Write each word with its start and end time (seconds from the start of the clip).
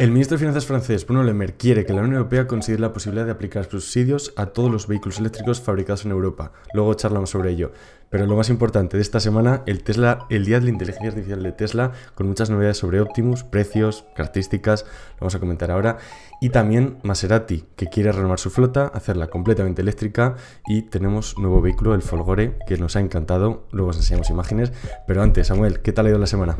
El 0.00 0.12
ministro 0.12 0.36
de 0.36 0.38
Finanzas 0.38 0.64
francés, 0.64 1.06
Bruno 1.06 1.22
Le 1.24 1.34
Maire, 1.34 1.56
quiere 1.58 1.84
que 1.84 1.92
la 1.92 2.00
Unión 2.00 2.14
Europea 2.14 2.46
considere 2.46 2.80
la 2.80 2.94
posibilidad 2.94 3.26
de 3.26 3.32
aplicar 3.32 3.66
subsidios 3.66 4.32
a 4.34 4.46
todos 4.46 4.72
los 4.72 4.86
vehículos 4.86 5.18
eléctricos 5.18 5.60
fabricados 5.60 6.06
en 6.06 6.10
Europa. 6.10 6.52
Luego 6.72 6.94
charlamos 6.94 7.28
sobre 7.28 7.50
ello. 7.50 7.72
Pero 8.08 8.24
lo 8.24 8.34
más 8.34 8.48
importante 8.48 8.96
de 8.96 9.02
esta 9.02 9.20
semana, 9.20 9.62
el 9.66 9.82
Tesla, 9.82 10.24
el 10.30 10.46
día 10.46 10.58
de 10.58 10.64
la 10.64 10.70
inteligencia 10.70 11.10
artificial 11.10 11.42
de 11.42 11.52
Tesla, 11.52 11.92
con 12.14 12.28
muchas 12.28 12.48
novedades 12.48 12.78
sobre 12.78 13.02
Optimus, 13.02 13.44
precios, 13.44 14.06
características, 14.16 14.84
lo 14.84 15.20
vamos 15.20 15.34
a 15.34 15.38
comentar 15.38 15.70
ahora. 15.70 15.98
Y 16.40 16.48
también 16.48 16.96
Maserati, 17.02 17.66
que 17.76 17.88
quiere 17.88 18.10
renovar 18.10 18.38
su 18.38 18.48
flota, 18.48 18.86
hacerla 18.86 19.26
completamente 19.26 19.82
eléctrica. 19.82 20.36
Y 20.66 20.80
tenemos 20.80 21.36
nuevo 21.36 21.60
vehículo, 21.60 21.94
el 21.94 22.00
Folgore, 22.00 22.56
que 22.66 22.78
nos 22.78 22.96
ha 22.96 23.00
encantado. 23.00 23.66
Luego 23.70 23.90
os 23.90 23.98
enseñamos 23.98 24.30
imágenes. 24.30 24.72
Pero 25.06 25.22
antes, 25.22 25.48
Samuel, 25.48 25.80
¿qué 25.82 25.92
tal 25.92 26.06
ha 26.06 26.08
ido 26.08 26.18
la 26.18 26.26
semana? 26.26 26.56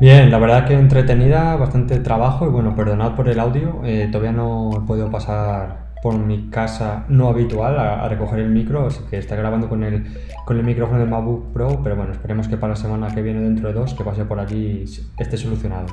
Bien, 0.00 0.30
la 0.30 0.38
verdad 0.38 0.66
que 0.66 0.74
entretenida, 0.74 1.56
bastante 1.56 1.98
trabajo 1.98 2.46
y 2.46 2.48
bueno, 2.48 2.74
perdonad 2.74 3.14
por 3.14 3.28
el 3.28 3.38
audio, 3.38 3.82
eh, 3.84 4.08
todavía 4.10 4.32
no 4.32 4.70
he 4.74 4.86
podido 4.86 5.10
pasar 5.10 5.90
por 6.02 6.18
mi 6.18 6.48
casa 6.48 7.04
no 7.08 7.28
habitual 7.28 7.78
a, 7.78 8.08
recoger 8.08 8.38
el 8.40 8.48
micro, 8.48 8.86
así 8.86 9.00
que 9.10 9.18
está 9.18 9.36
grabando 9.36 9.68
con 9.68 9.84
el, 9.84 10.06
con 10.46 10.56
el 10.56 10.64
micrófono 10.64 11.00
del 11.00 11.08
MacBook 11.08 11.52
Pro, 11.52 11.80
pero 11.82 11.96
bueno, 11.96 12.12
esperemos 12.12 12.48
que 12.48 12.56
para 12.56 12.72
la 12.72 12.76
semana 12.76 13.14
que 13.14 13.22
viene, 13.22 13.40
dentro 13.40 13.68
de 13.68 13.74
dos, 13.74 13.94
que 13.94 14.02
pase 14.02 14.24
por 14.24 14.40
allí 14.40 14.84
esté 15.18 15.36
solucionado. 15.36 15.86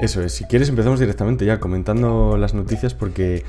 Eso 0.00 0.22
es, 0.22 0.32
si 0.32 0.44
quieres 0.44 0.68
empezamos 0.68 0.98
directamente 0.98 1.44
ya 1.44 1.60
comentando 1.60 2.36
las 2.36 2.54
noticias 2.54 2.94
porque 2.94 3.44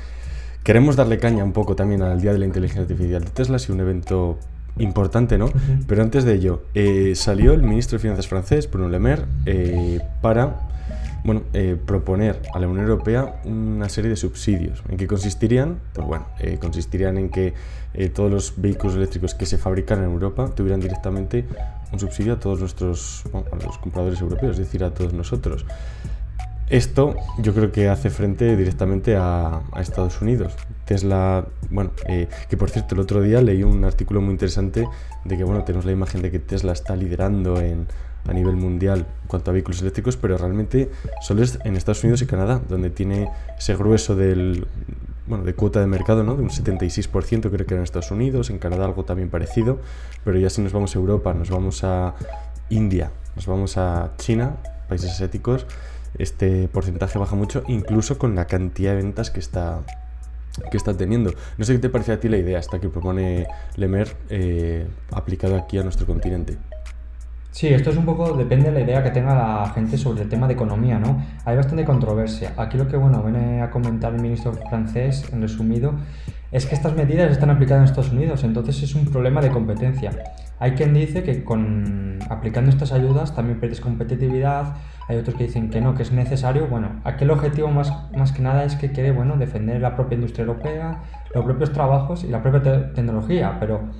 queremos 0.62 0.96
darle 0.96 1.18
caña 1.18 1.44
un 1.44 1.52
poco 1.52 1.74
también 1.74 2.02
al 2.02 2.20
Día 2.20 2.32
de 2.32 2.38
la 2.38 2.46
Inteligencia 2.46 2.82
Artificial 2.82 3.24
de 3.24 3.30
Tesla, 3.30 3.58
si 3.58 3.72
un 3.72 3.80
evento 3.80 4.38
importante, 4.78 5.38
¿no? 5.38 5.48
Pero 5.86 6.02
antes 6.02 6.24
de 6.24 6.34
ello, 6.34 6.62
eh, 6.74 7.12
salió 7.14 7.52
el 7.52 7.62
ministro 7.62 7.98
de 7.98 8.02
Finanzas 8.02 8.28
francés, 8.28 8.70
Bruno 8.70 8.88
Le 8.88 8.98
Maire, 8.98 9.22
eh, 9.46 10.00
para 10.20 10.68
bueno, 11.24 11.42
eh, 11.52 11.76
proponer 11.84 12.40
a 12.52 12.58
la 12.58 12.66
Unión 12.66 12.86
Europea 12.86 13.40
una 13.44 13.88
serie 13.88 14.10
de 14.10 14.16
subsidios. 14.16 14.82
¿En 14.88 14.96
qué 14.96 15.06
consistirían? 15.06 15.78
Pues 15.92 16.06
bueno, 16.06 16.26
consistirían 16.60 17.16
en 17.18 17.28
que 17.28 17.54
todos 18.14 18.30
los 18.30 18.54
vehículos 18.56 18.96
eléctricos 18.96 19.34
que 19.34 19.46
se 19.46 19.58
fabrican 19.58 19.98
en 19.98 20.06
Europa 20.06 20.50
tuvieran 20.54 20.80
directamente 20.80 21.44
un 21.92 22.00
subsidio 22.00 22.32
a 22.32 22.40
todos 22.40 22.58
nuestros, 22.58 23.22
a 23.34 23.64
los 23.64 23.78
compradores 23.78 24.20
europeos, 24.20 24.52
es 24.52 24.58
decir, 24.58 24.82
a 24.82 24.92
todos 24.92 25.12
nosotros. 25.12 25.66
Esto 26.72 27.16
yo 27.38 27.52
creo 27.52 27.70
que 27.70 27.90
hace 27.90 28.08
frente 28.08 28.56
directamente 28.56 29.14
a, 29.14 29.60
Estados 29.78 30.22
Unidos. 30.22 30.54
Tesla, 30.92 31.46
bueno, 31.70 31.90
eh, 32.06 32.28
que 32.50 32.58
por 32.58 32.68
cierto 32.68 32.94
el 32.94 33.00
otro 33.00 33.22
día 33.22 33.40
leí 33.40 33.62
un 33.62 33.82
artículo 33.82 34.20
muy 34.20 34.32
interesante 34.32 34.86
de 35.24 35.36
que, 35.38 35.42
bueno, 35.42 35.64
tenemos 35.64 35.86
la 35.86 35.92
imagen 35.92 36.20
de 36.20 36.30
que 36.30 36.38
Tesla 36.38 36.72
está 36.72 36.94
liderando 36.96 37.58
en, 37.62 37.86
a 38.28 38.32
nivel 38.34 38.56
mundial 38.56 39.06
en 39.22 39.26
cuanto 39.26 39.50
a 39.50 39.54
vehículos 39.54 39.80
eléctricos, 39.80 40.18
pero 40.18 40.36
realmente 40.36 40.90
solo 41.22 41.42
es 41.42 41.58
en 41.64 41.76
Estados 41.76 42.04
Unidos 42.04 42.20
y 42.20 42.26
Canadá, 42.26 42.60
donde 42.68 42.90
tiene 42.90 43.30
ese 43.56 43.74
grueso 43.74 44.14
del, 44.16 44.66
bueno, 45.26 45.44
de 45.44 45.54
cuota 45.54 45.80
de 45.80 45.86
mercado, 45.86 46.24
¿no? 46.24 46.36
De 46.36 46.42
un 46.42 46.50
76% 46.50 47.50
creo 47.50 47.66
que 47.66 47.72
era 47.72 47.76
en 47.76 47.84
Estados 47.84 48.10
Unidos, 48.10 48.50
en 48.50 48.58
Canadá 48.58 48.84
algo 48.84 49.06
también 49.06 49.30
parecido, 49.30 49.78
pero 50.24 50.38
ya 50.38 50.50
si 50.50 50.60
nos 50.60 50.74
vamos 50.74 50.94
a 50.94 50.98
Europa, 50.98 51.32
nos 51.32 51.48
vamos 51.48 51.84
a 51.84 52.14
India, 52.68 53.10
nos 53.34 53.46
vamos 53.46 53.78
a 53.78 54.12
China, 54.18 54.56
países 54.90 55.12
asiáticos, 55.12 55.66
este 56.18 56.68
porcentaje 56.68 57.18
baja 57.18 57.34
mucho, 57.34 57.62
incluso 57.66 58.18
con 58.18 58.34
la 58.34 58.46
cantidad 58.46 58.90
de 58.90 58.98
ventas 58.98 59.30
que 59.30 59.40
está, 59.40 59.80
que 60.70 60.76
está 60.76 60.96
teniendo. 60.96 61.32
No 61.58 61.64
sé 61.64 61.74
qué 61.74 61.78
te 61.78 61.88
parece 61.88 62.12
a 62.12 62.20
ti 62.20 62.28
la 62.28 62.38
idea 62.38 62.58
hasta 62.58 62.78
que 62.78 62.88
propone 62.88 63.46
Lemer 63.76 64.16
eh, 64.28 64.86
aplicado 65.10 65.56
aquí 65.56 65.78
a 65.78 65.82
nuestro 65.82 66.06
continente. 66.06 66.58
Sí, 67.52 67.68
esto 67.68 67.90
es 67.90 67.98
un 67.98 68.06
poco, 68.06 68.32
depende 68.32 68.70
de 68.70 68.72
la 68.72 68.80
idea 68.80 69.02
que 69.02 69.10
tenga 69.10 69.34
la 69.34 69.70
gente 69.74 69.98
sobre 69.98 70.22
el 70.22 70.28
tema 70.30 70.46
de 70.46 70.54
economía, 70.54 70.98
¿no? 70.98 71.22
Hay 71.44 71.54
bastante 71.54 71.84
controversia. 71.84 72.54
Aquí 72.56 72.78
lo 72.78 72.88
que, 72.88 72.96
bueno, 72.96 73.22
viene 73.22 73.60
a 73.60 73.70
comentar 73.70 74.14
el 74.14 74.22
ministro 74.22 74.54
francés, 74.54 75.24
en 75.32 75.42
resumido, 75.42 75.92
es 76.50 76.64
que 76.64 76.74
estas 76.74 76.94
medidas 76.94 77.30
están 77.30 77.50
aplicadas 77.50 77.82
en 77.82 77.84
Estados 77.84 78.10
Unidos, 78.10 78.42
entonces 78.44 78.82
es 78.82 78.94
un 78.94 79.04
problema 79.04 79.42
de 79.42 79.50
competencia. 79.50 80.12
Hay 80.60 80.72
quien 80.72 80.94
dice 80.94 81.22
que 81.24 81.44
con 81.44 82.20
aplicando 82.30 82.70
estas 82.70 82.92
ayudas 82.92 83.34
también 83.34 83.60
pierdes 83.60 83.82
competitividad, 83.82 84.74
hay 85.08 85.16
otros 85.16 85.36
que 85.36 85.44
dicen 85.44 85.70
que 85.70 85.80
no, 85.80 85.94
que 85.94 86.02
es 86.02 86.12
necesario. 86.12 86.66
Bueno, 86.66 87.00
aquí 87.04 87.24
el 87.24 87.30
objetivo 87.30 87.68
más, 87.68 87.92
más 88.16 88.32
que 88.32 88.42
nada 88.42 88.64
es 88.64 88.76
que 88.76 88.92
quiere 88.92 89.12
bueno, 89.12 89.36
defender 89.36 89.80
la 89.80 89.94
propia 89.94 90.16
industria 90.16 90.42
europea, 90.42 91.02
los 91.34 91.44
propios 91.44 91.72
trabajos 91.72 92.24
y 92.24 92.28
la 92.28 92.42
propia 92.42 92.92
tecnología, 92.92 93.56
pero 93.58 93.90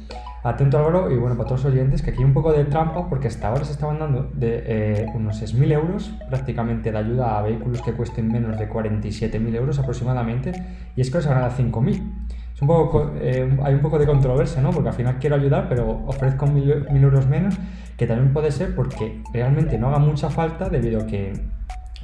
atento 0.44 0.78
Álvaro 0.78 1.10
y 1.10 1.16
bueno, 1.16 1.36
para 1.36 1.48
todos 1.48 1.64
los 1.64 1.72
oyentes, 1.72 2.02
que 2.02 2.10
aquí 2.10 2.20
hay 2.20 2.24
un 2.24 2.34
poco 2.34 2.52
de 2.52 2.64
trampa 2.64 3.08
porque 3.08 3.28
hasta 3.28 3.48
ahora 3.48 3.64
se 3.64 3.72
estaban 3.72 3.98
dando 3.98 4.30
de 4.34 4.62
eh, 4.66 5.06
unos 5.14 5.40
6.000 5.40 5.72
euros 5.72 6.12
prácticamente 6.28 6.90
de 6.90 6.98
ayuda 6.98 7.38
a 7.38 7.42
vehículos 7.42 7.80
que 7.82 7.92
cuesten 7.92 8.30
menos 8.30 8.58
de 8.58 8.68
47.000 8.68 9.54
euros 9.54 9.78
aproximadamente 9.78 10.52
y 10.96 11.00
es 11.00 11.10
que 11.10 11.20
se 11.20 11.28
van 11.28 11.38
a 11.38 11.40
dar 11.42 11.52
5.000 11.52 12.02
un 12.62 12.68
poco, 12.68 13.10
eh, 13.20 13.58
hay 13.64 13.74
un 13.74 13.80
poco 13.80 13.98
de 13.98 14.06
controversia, 14.06 14.62
¿no? 14.62 14.70
Porque 14.70 14.88
al 14.88 14.94
final 14.94 15.16
quiero 15.18 15.34
ayudar, 15.34 15.68
pero 15.68 16.04
ofrezco 16.06 16.46
mil, 16.46 16.70
euros 16.70 17.26
menos, 17.26 17.58
que 17.96 18.06
también 18.06 18.32
puede 18.32 18.50
ser 18.50 18.74
porque 18.74 19.22
realmente 19.32 19.78
no 19.78 19.88
haga 19.88 19.98
mucha 19.98 20.30
falta 20.30 20.68
debido 20.68 21.02
a 21.02 21.06
que 21.06 21.32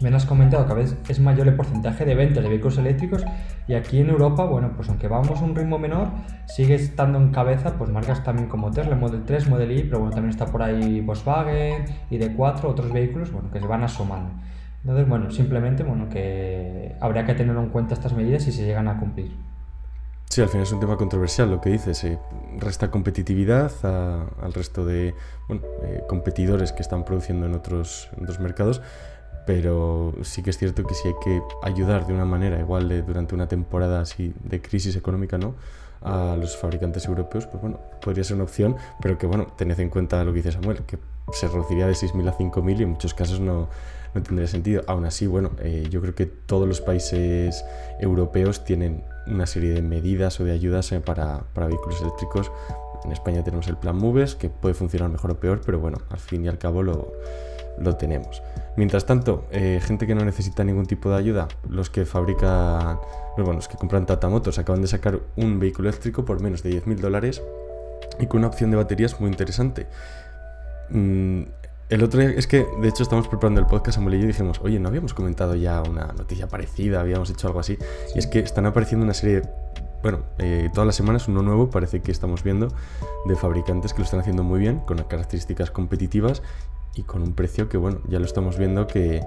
me 0.01 0.15
has 0.15 0.27
comentado 0.27 0.65
que 0.67 0.73
a 0.73 0.77
veces 0.77 0.97
es 1.09 1.19
mayor 1.19 1.49
el 1.49 1.57
porcentaje 1.57 2.05
de 2.05 2.15
ventas 2.15 2.43
de 2.43 2.49
vehículos 2.49 2.79
eléctricos 2.79 3.25
y 3.67 3.75
aquí 3.75 4.01
en 4.01 4.11
Europa, 4.11 4.45
bueno, 4.45 4.73
pues 4.77 4.89
aunque 4.89 5.09
vamos 5.09 5.41
a 5.41 5.45
un 5.45 5.57
ritmo 5.57 5.79
menor, 5.79 6.09
sigue 6.47 6.75
estando 6.75 7.19
en 7.19 7.31
cabeza 7.31 7.75
pues 7.77 7.91
marcas 7.91 8.23
también 8.23 8.49
como 8.49 8.71
Tesla, 8.71 8.95
Model 8.95 9.25
3, 9.25 9.49
Model 9.49 9.73
Y, 9.73 9.83
pero 9.83 9.99
bueno, 9.99 10.15
también 10.15 10.31
está 10.31 10.47
por 10.47 10.63
ahí 10.63 11.01
Volkswagen, 11.01 11.85
y 12.11 12.19
de 12.19 12.33
4 12.33 12.69
otros 12.69 12.93
vehículos, 12.93 13.33
bueno, 13.33 13.51
que 13.51 13.61
se 13.61 13.67
van 13.67 13.83
asomando. 13.83 14.31
Entonces, 14.83 15.09
bueno, 15.09 15.31
simplemente, 15.31 15.83
bueno, 15.83 16.09
que 16.09 16.95
habría 17.01 17.27
que 17.27 17.35
tener 17.35 17.57
en 17.57 17.69
cuenta 17.69 17.95
estas 17.95 18.13
medidas 18.13 18.45
si 18.45 18.53
se 18.53 18.65
llegan 18.65 18.89
a 18.89 18.99
cumplir. 18.99 19.33
Sí, 20.31 20.43
al 20.43 20.49
final 20.49 20.65
es 20.65 20.73
un 20.73 20.81
tema 20.81 20.97
controversial 20.97 21.51
lo 21.51 21.61
que 21.61 21.71
dices. 21.71 21.99
se 21.99 22.19
resta 22.59 22.91
competitividad 22.91 23.73
al 24.43 24.53
resto 24.53 24.85
de 24.85 25.15
eh, 25.49 26.03
competidores 26.09 26.73
que 26.73 26.83
están 26.83 27.05
produciendo 27.05 27.47
en 27.47 27.55
otros, 27.55 28.11
mercados, 28.39 28.83
pero 29.47 30.15
sí 30.23 30.43
que 30.43 30.51
es 30.51 30.59
cierto 30.59 30.85
que 30.85 30.95
si 30.95 31.09
hay 31.09 31.15
que 31.25 31.43
ayudar 31.63 32.07
de 32.07 32.13
una 32.13 32.27
manera 32.27 32.61
igual 32.61 33.05
durante 33.07 33.35
una 33.35 33.49
temporada 33.49 34.01
así 34.01 34.35
de 34.45 34.61
crisis 34.61 34.97
económica, 34.97 35.39
¿no? 35.39 35.55
a 36.03 36.37
los 36.39 36.57
fabricantes 36.57 37.07
europeos, 37.07 37.47
pues 37.47 37.61
bueno, 37.61 37.81
podría 38.01 38.23
ser 38.23 38.37
una 38.37 38.45
opción, 38.45 38.77
pero 39.01 39.19
que 39.19 39.27
bueno, 39.27 39.47
tened 39.57 39.81
en 39.81 39.89
cuenta 39.89 40.23
lo 40.23 40.33
que 40.33 40.37
dice 40.37 40.53
Samuel, 40.53 40.83
que 40.87 40.99
se 41.33 41.49
reduciría 41.49 41.87
de 41.87 41.95
6.000 41.95 42.29
a 42.29 42.37
5.000 42.37 42.79
y 42.79 42.83
en 42.85 42.91
muchos 42.91 43.15
casos 43.15 43.41
no, 43.41 43.69
no 44.15 44.23
tendría 44.23 44.49
sentido. 44.49 44.83
Aún 44.87 45.05
así, 45.05 45.27
bueno, 45.27 45.53
eh, 45.61 45.87
yo 45.91 46.01
creo 46.01 46.15
que 46.15 46.27
todos 46.27 46.67
los 46.67 46.81
países 46.81 47.65
europeos 48.01 48.65
tienen 48.65 49.05
una 49.27 49.47
serie 49.47 49.73
de 49.73 49.83
medidas 49.83 50.41
o 50.41 50.45
de 50.45 50.53
ayudas 50.53 50.91
eh, 50.93 51.01
para, 51.01 51.45
para, 51.55 51.67
vehículos 51.67 52.01
eléctricos. 52.01 52.51
En 53.05 53.13
España 53.13 53.45
tenemos 53.45 53.69
el 53.69 53.77
plan 53.77 53.97
MOVES, 53.97 54.35
que 54.35 54.51
puede 54.51 54.75
funcionar 54.75 55.11
mejor 55.11 55.31
o 55.31 55.41
peor, 55.41 55.61
pero 55.65 55.79
bueno, 55.79 55.99
al 56.11 56.19
fin 56.19 56.45
y 56.45 56.49
al 56.49 56.59
cabo 56.59 56.83
lo, 56.83 57.13
lo 57.81 57.97
tenemos. 57.97 58.43
Mientras 58.77 59.07
tanto, 59.07 59.47
eh, 59.51 59.81
gente 59.83 60.07
que 60.07 60.15
no 60.15 60.25
necesita 60.25 60.65
ningún 60.65 60.87
tipo 60.87 61.11
de 61.11 61.17
ayuda, 61.17 61.49
los 61.69 61.91
que 61.91 62.05
fabrican, 62.05 62.99
bueno, 63.37 63.55
los 63.55 63.69
que 63.69 63.77
compran 63.77 64.07
Tata 64.07 64.29
Motors 64.29 64.59
acaban 64.59 64.83
de 64.83 64.89
sacar 64.89 65.21
un 65.37 65.59
vehículo 65.59 65.89
eléctrico 65.89 66.25
por 66.25 66.41
menos 66.41 66.63
de 66.63 66.71
10.000 66.83 66.97
dólares 66.97 67.43
y 68.21 68.27
con 68.27 68.39
una 68.39 68.49
opción 68.49 68.71
de 68.71 68.77
baterías 68.77 69.21
muy 69.21 69.31
interesante. 69.31 69.87
Mm, 70.91 71.43
el 71.89 72.03
otro 72.03 72.21
día, 72.21 72.31
es 72.31 72.47
que 72.47 72.67
de 72.81 72.89
hecho 72.89 73.03
estamos 73.03 73.29
preparando 73.29 73.61
el 73.61 73.67
podcast, 73.67 73.97
Samuel 73.97 74.17
y 74.17 74.21
yo 74.21 74.27
dijimos, 74.27 74.61
oye, 74.63 74.79
¿no 74.79 74.89
habíamos 74.89 75.15
comentado 75.15 75.55
ya 75.55 75.83
una 75.83 76.09
noticia 76.09 76.47
parecida? 76.47 77.01
Habíamos 77.01 77.31
hecho 77.31 77.47
algo 77.47 77.61
así. 77.61 77.79
Y 78.15 78.19
es 78.19 78.27
que 78.27 78.41
están 78.41 78.67
apareciendo 78.67 79.05
una 79.05 79.15
serie, 79.15 79.43
bueno, 80.03 80.21
eh, 80.39 80.69
todas 80.73 80.87
las 80.87 80.97
semanas 80.97 81.29
uno 81.29 81.43
nuevo 81.43 81.71
parece 81.71 82.01
que 82.01 82.13
estamos 82.13 82.43
viendo 82.43 82.69
de 83.27 83.37
fabricantes 83.37 83.95
que 83.95 84.01
lo 84.01 84.05
están 84.05 84.21
haciendo 84.21 84.43
muy 84.43 84.61
bien, 84.61 84.81
con 84.81 84.99
características 84.99 85.71
competitivas 85.71 86.43
y 86.95 87.05
con 87.05 87.23
un 87.23 87.35
precio 87.35 87.69
que, 87.69 87.79
bueno, 87.79 88.01
ya 88.09 88.19
lo 88.19 88.27
estamos 88.27 88.59
viendo 88.59 88.87
que 88.87 89.23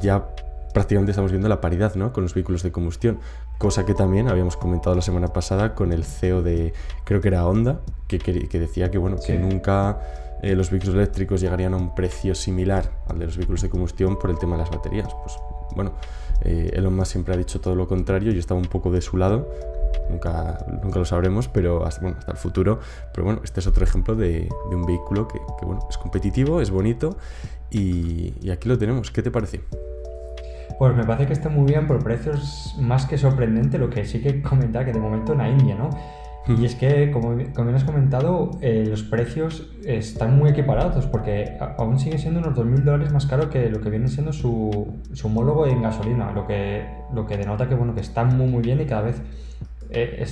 ya 0.00 0.28
prácticamente 0.76 1.12
estamos 1.12 1.30
viendo 1.30 1.48
la 1.48 1.60
paridad 1.60 1.94
¿no? 1.94 2.12
con 2.12 2.22
los 2.22 2.34
vehículos 2.34 2.62
de 2.62 2.70
combustión, 2.70 3.18
cosa 3.56 3.86
que 3.86 3.94
también 3.94 4.28
habíamos 4.28 4.56
comentado 4.58 4.94
la 4.94 5.02
semana 5.02 5.28
pasada 5.28 5.74
con 5.74 5.90
el 5.90 6.04
CEO 6.04 6.42
de, 6.42 6.74
creo 7.04 7.20
que 7.20 7.28
era 7.28 7.46
Honda, 7.46 7.80
que, 8.06 8.18
que, 8.18 8.60
decía 8.60 8.90
que, 8.90 8.98
bueno, 8.98 9.16
que 9.24 9.38
nunca 9.38 9.98
eh, 10.42 10.54
los 10.54 10.70
vehículos 10.70 10.94
eléctricos 10.94 11.40
llegarían 11.40 11.74
a 11.74 11.76
un 11.76 11.94
precio 11.94 12.34
similar 12.34 12.90
al 13.08 13.18
de 13.18 13.26
los 13.26 13.36
vehículos 13.36 13.62
de 13.62 13.70
combustión 13.70 14.18
por 14.18 14.30
el 14.30 14.38
tema 14.38 14.56
de 14.56 14.62
las 14.62 14.70
baterías. 14.70 15.08
Pues 15.22 15.36
bueno, 15.74 15.92
eh, 16.42 16.70
Elon 16.74 16.94
Musk 16.94 17.12
siempre 17.12 17.34
ha 17.34 17.36
dicho 17.36 17.60
todo 17.60 17.74
lo 17.74 17.88
contrario, 17.88 18.32
yo 18.32 18.38
estaba 18.38 18.60
un 18.60 18.66
poco 18.66 18.90
de 18.90 19.00
su 19.00 19.16
lado, 19.16 19.48
nunca, 20.10 20.64
nunca 20.82 20.98
lo 20.98 21.04
sabremos, 21.04 21.48
pero 21.48 21.84
hasta, 21.86 22.02
bueno, 22.02 22.16
hasta 22.18 22.32
el 22.32 22.38
futuro. 22.38 22.80
Pero 23.12 23.24
bueno, 23.24 23.40
este 23.44 23.60
es 23.60 23.66
otro 23.66 23.84
ejemplo 23.84 24.14
de, 24.14 24.48
un 24.70 24.84
vehículo 24.84 25.28
que, 25.28 25.38
es 25.90 25.98
competitivo, 25.98 26.60
es 26.60 26.70
bonito 26.70 27.16
y, 27.70 28.34
y 28.40 28.50
aquí 28.50 28.68
lo 28.68 28.78
tenemos. 28.78 29.10
¿Qué 29.10 29.22
te 29.22 29.30
parece? 29.30 29.60
Pues 30.78 30.94
me 30.94 31.04
parece 31.04 31.26
que 31.26 31.32
está 31.32 31.48
muy 31.48 31.64
bien 31.64 31.86
por 31.86 32.02
precios 32.02 32.76
más 32.78 33.06
que 33.06 33.16
sorprendente, 33.16 33.78
lo 33.78 33.88
que 33.88 34.04
sí 34.04 34.20
que 34.20 34.42
comentar 34.42 34.84
que 34.84 34.92
de 34.92 35.00
momento 35.00 35.32
en 35.32 35.38
la 35.38 35.48
India, 35.48 35.74
¿no? 35.74 35.88
Y 36.48 36.64
es 36.64 36.76
que, 36.76 37.10
como, 37.10 37.34
bien 37.34 37.74
has 37.74 37.82
comentado, 37.82 38.52
eh, 38.60 38.84
los 38.88 39.02
precios 39.02 39.68
están 39.84 40.38
muy 40.38 40.50
equiparados 40.50 41.06
porque 41.06 41.56
aún 41.76 41.98
sigue 41.98 42.18
siendo 42.18 42.38
unos 42.38 42.56
2.000 42.56 42.84
dólares 42.84 43.12
más 43.12 43.26
caro 43.26 43.50
que 43.50 43.68
lo 43.68 43.80
que 43.80 43.90
viene 43.90 44.06
siendo 44.06 44.32
su, 44.32 45.00
homólogo 45.24 45.66
en 45.66 45.82
gasolina, 45.82 46.30
lo 46.30 46.46
que, 46.46 46.86
lo 47.12 47.26
que 47.26 47.36
denota 47.36 47.68
que, 47.68 47.74
bueno, 47.74 47.94
que 47.94 48.00
está 48.00 48.22
muy 48.22 48.46
muy 48.46 48.62
bien 48.62 48.80
y 48.80 48.86
cada 48.86 49.02
vez 49.02 49.20
eh, 49.90 50.24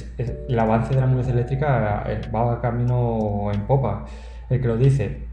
el 0.49 0.58
avance 0.58 0.94
de 0.94 1.00
la 1.00 1.06
movilidad 1.06 1.34
eléctrica 1.34 2.05
eh, 2.06 2.20
va 2.32 2.60
camino 2.60 3.50
en 3.52 3.62
popa. 3.62 4.05
El 4.49 4.60
que 4.60 4.69
lo 4.69 4.76
dice, 4.76 5.26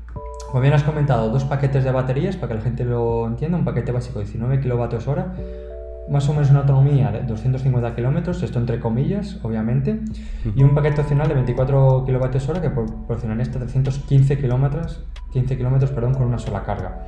como 0.48 0.62
bien 0.62 0.74
has 0.74 0.84
comentado, 0.84 1.30
dos 1.30 1.46
paquetes 1.46 1.84
de 1.84 1.92
baterías, 1.92 2.38
para 2.38 2.50
que 2.50 2.54
la 2.56 2.62
gente 2.62 2.86
lo 2.86 3.28
entienda, 3.28 3.58
un 3.58 3.66
paquete 3.66 3.92
básico 3.92 4.18
de 4.18 4.26
19 4.26 4.62
kWh, 4.62 5.71
más 6.12 6.28
o 6.28 6.34
menos 6.34 6.50
una 6.50 6.60
autonomía 6.60 7.10
de 7.10 7.22
250 7.22 7.96
kilómetros, 7.96 8.44
esto 8.44 8.60
entre 8.60 8.80
comillas, 8.80 9.40
obviamente, 9.44 10.02
y 10.56 10.62
un 10.62 10.76
paquete 10.76 11.02
opcional 11.02 11.30
de 11.30 11.36
24 11.36 12.06
kWh 12.06 12.62
que 12.62 12.70
proporcionaría 12.70 13.44
hasta 13.44 13.60
315 13.60 14.38
kilómetros, 14.38 15.06
15 15.32 15.58
kilómetros, 15.58 15.92
perdón, 15.92 16.14
con 16.14 16.24
una 16.24 16.38
sola 16.38 16.64
carga. 16.64 17.08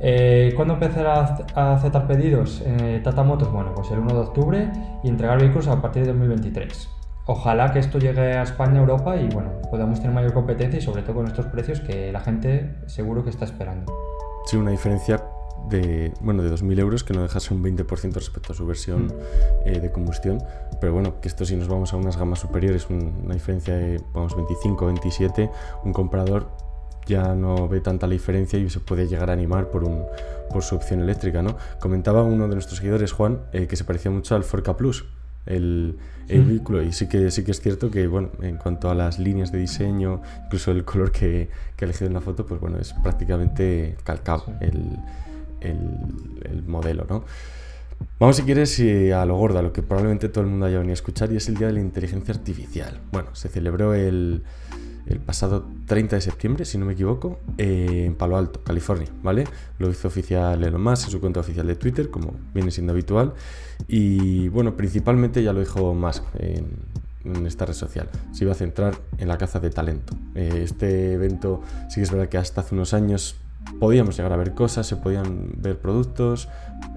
Eh, 0.00 0.52
¿Cuándo 0.54 0.74
empezará 0.74 1.44
a 1.54 1.74
aceptar 1.74 2.06
pedidos 2.06 2.62
eh, 2.66 3.00
Tata 3.02 3.22
Motors? 3.22 3.50
Bueno, 3.50 3.72
pues 3.74 3.90
el 3.90 4.00
1 4.00 4.14
de 4.14 4.20
octubre 4.20 4.72
y 5.02 5.08
entregar 5.08 5.40
vehículos 5.40 5.68
a 5.68 5.80
partir 5.80 6.02
de 6.02 6.08
2023. 6.12 6.88
Ojalá 7.24 7.72
que 7.72 7.78
esto 7.78 7.98
llegue 7.98 8.36
a 8.36 8.42
España, 8.42 8.80
Europa 8.80 9.16
y 9.16 9.28
bueno, 9.28 9.50
podamos 9.70 10.00
tener 10.00 10.14
mayor 10.14 10.34
competencia 10.34 10.78
y 10.78 10.82
sobre 10.82 11.02
todo 11.02 11.14
con 11.14 11.26
estos 11.26 11.46
precios 11.46 11.80
que 11.80 12.12
la 12.12 12.20
gente 12.20 12.76
seguro 12.86 13.24
que 13.24 13.30
está 13.30 13.44
esperando. 13.44 13.94
Sí, 14.44 14.56
una 14.56 14.72
diferencia 14.72 15.22
de, 15.68 16.12
bueno, 16.20 16.42
de 16.42 16.50
2.000 16.50 16.78
euros, 16.80 17.04
que 17.04 17.12
no 17.14 17.22
dejase 17.22 17.54
un 17.54 17.62
20% 17.62 18.14
respecto 18.14 18.52
a 18.52 18.56
su 18.56 18.66
versión 18.66 19.06
mm. 19.06 19.10
eh, 19.66 19.80
de 19.80 19.90
combustión. 19.90 20.42
Pero 20.80 20.92
bueno, 20.92 21.20
que 21.20 21.28
esto 21.28 21.44
si 21.44 21.56
nos 21.56 21.68
vamos 21.68 21.92
a 21.92 21.96
unas 21.96 22.16
gamas 22.16 22.40
superiores, 22.40 22.88
una 22.90 23.34
diferencia 23.34 23.74
de, 23.74 24.00
vamos, 24.12 24.36
25, 24.36 24.86
27, 24.86 25.50
un 25.84 25.92
comprador 25.92 26.48
ya 27.06 27.34
no 27.34 27.68
ve 27.68 27.80
tanta 27.80 28.06
la 28.06 28.12
diferencia 28.12 28.58
y 28.58 28.70
se 28.70 28.80
puede 28.80 29.08
llegar 29.08 29.30
a 29.30 29.32
animar 29.32 29.70
por, 29.70 29.84
un, 29.84 30.04
por 30.50 30.62
su 30.62 30.76
opción 30.76 31.00
eléctrica, 31.00 31.42
¿no? 31.42 31.56
Comentaba 31.80 32.22
uno 32.22 32.46
de 32.46 32.54
nuestros 32.54 32.78
seguidores, 32.78 33.12
Juan, 33.12 33.40
eh, 33.52 33.66
que 33.66 33.76
se 33.76 33.84
parecía 33.84 34.10
mucho 34.10 34.36
al 34.36 34.44
Forca 34.44 34.76
Plus, 34.76 35.04
el, 35.46 35.98
el 36.28 36.44
vehículo 36.44 36.82
y 36.82 36.92
sí 36.92 37.08
que 37.08 37.30
sí 37.32 37.44
que 37.44 37.50
es 37.50 37.60
cierto 37.60 37.90
que 37.90 38.06
bueno 38.06 38.30
en 38.42 38.56
cuanto 38.56 38.90
a 38.90 38.94
las 38.94 39.18
líneas 39.18 39.50
de 39.50 39.58
diseño 39.58 40.22
incluso 40.44 40.70
el 40.70 40.84
color 40.84 41.10
que, 41.10 41.48
que 41.76 41.84
he 41.84 41.86
elegido 41.86 42.06
en 42.06 42.14
la 42.14 42.20
foto 42.20 42.46
pues 42.46 42.60
bueno 42.60 42.78
es 42.78 42.92
prácticamente 42.92 43.96
calcado 44.04 44.44
el, 44.60 44.98
el, 45.62 46.62
modelo, 46.66 47.06
¿no? 47.08 47.24
Vamos, 48.18 48.36
si 48.36 48.42
quieres, 48.42 48.80
a 49.14 49.24
lo 49.24 49.36
gordo, 49.36 49.58
a 49.58 49.62
lo 49.62 49.72
que 49.72 49.82
probablemente 49.82 50.28
todo 50.28 50.44
el 50.44 50.50
mundo 50.50 50.66
haya 50.66 50.78
venido 50.78 50.92
a 50.92 50.94
escuchar, 50.94 51.32
y 51.32 51.36
es 51.36 51.48
el 51.48 51.56
Día 51.56 51.68
de 51.68 51.74
la 51.74 51.80
Inteligencia 51.80 52.34
Artificial. 52.34 53.00
Bueno, 53.12 53.34
se 53.34 53.48
celebró 53.48 53.94
el, 53.94 54.42
pasado 55.26 55.66
30 55.86 56.16
de 56.16 56.22
septiembre, 56.22 56.64
si 56.64 56.78
no 56.78 56.86
me 56.86 56.94
equivoco, 56.94 57.38
eh, 57.58 58.04
en 58.06 58.14
Palo 58.14 58.36
Alto, 58.36 58.62
California, 58.64 59.08
¿vale? 59.22 59.44
Lo 59.78 59.90
hizo 59.90 60.08
oficial 60.08 60.62
Elon 60.62 60.82
Musk 60.82 61.06
en 61.06 61.10
su 61.10 61.20
cuenta 61.20 61.40
oficial 61.40 61.66
de 61.66 61.76
Twitter, 61.76 62.10
como 62.10 62.34
viene 62.54 62.70
siendo 62.70 62.92
habitual. 62.92 63.34
Y 63.88 64.48
bueno, 64.48 64.76
principalmente 64.76 65.42
ya 65.42 65.52
lo 65.52 65.60
dijo 65.60 65.94
Musk 65.94 66.24
en, 66.38 66.92
esta 67.46 67.66
red 67.66 67.74
social. 67.74 68.08
Se 68.32 68.44
iba 68.44 68.52
a 68.52 68.56
centrar 68.56 68.96
en 69.18 69.28
la 69.28 69.38
caza 69.38 69.60
de 69.60 69.70
talento. 69.70 70.14
Eh, 70.34 70.62
este 70.64 71.12
evento 71.12 71.62
sí 71.88 71.96
que 71.96 72.02
es 72.02 72.10
verdad 72.10 72.28
que 72.28 72.38
hasta 72.38 72.62
hace 72.62 72.74
unos 72.74 72.94
años 72.94 73.36
podíamos 73.80 74.16
llegar 74.16 74.32
a 74.32 74.36
ver 74.36 74.54
cosas, 74.54 74.86
se 74.86 74.96
podían 74.96 75.52
ver 75.56 75.78
productos, 75.78 76.48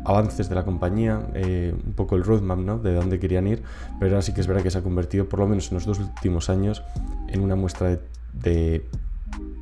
avances 0.03 0.49
de 0.49 0.55
la 0.55 0.65
compañía, 0.65 1.21
eh, 1.33 1.73
un 1.85 1.93
poco 1.93 2.15
el 2.15 2.23
roadmap 2.23 2.59
¿no? 2.59 2.79
de 2.79 2.93
dónde 2.93 3.19
querían 3.19 3.47
ir, 3.47 3.63
pero 3.99 4.11
ahora 4.11 4.21
sí 4.21 4.33
que 4.33 4.41
es 4.41 4.47
verdad 4.47 4.63
que 4.63 4.71
se 4.71 4.77
ha 4.77 4.83
convertido, 4.83 5.27
por 5.27 5.39
lo 5.39 5.47
menos 5.47 5.71
en 5.71 5.75
los 5.75 5.85
dos 5.85 5.99
últimos 5.99 6.49
años, 6.49 6.83
en 7.27 7.41
una 7.41 7.55
muestra 7.55 7.99
de 8.33 8.85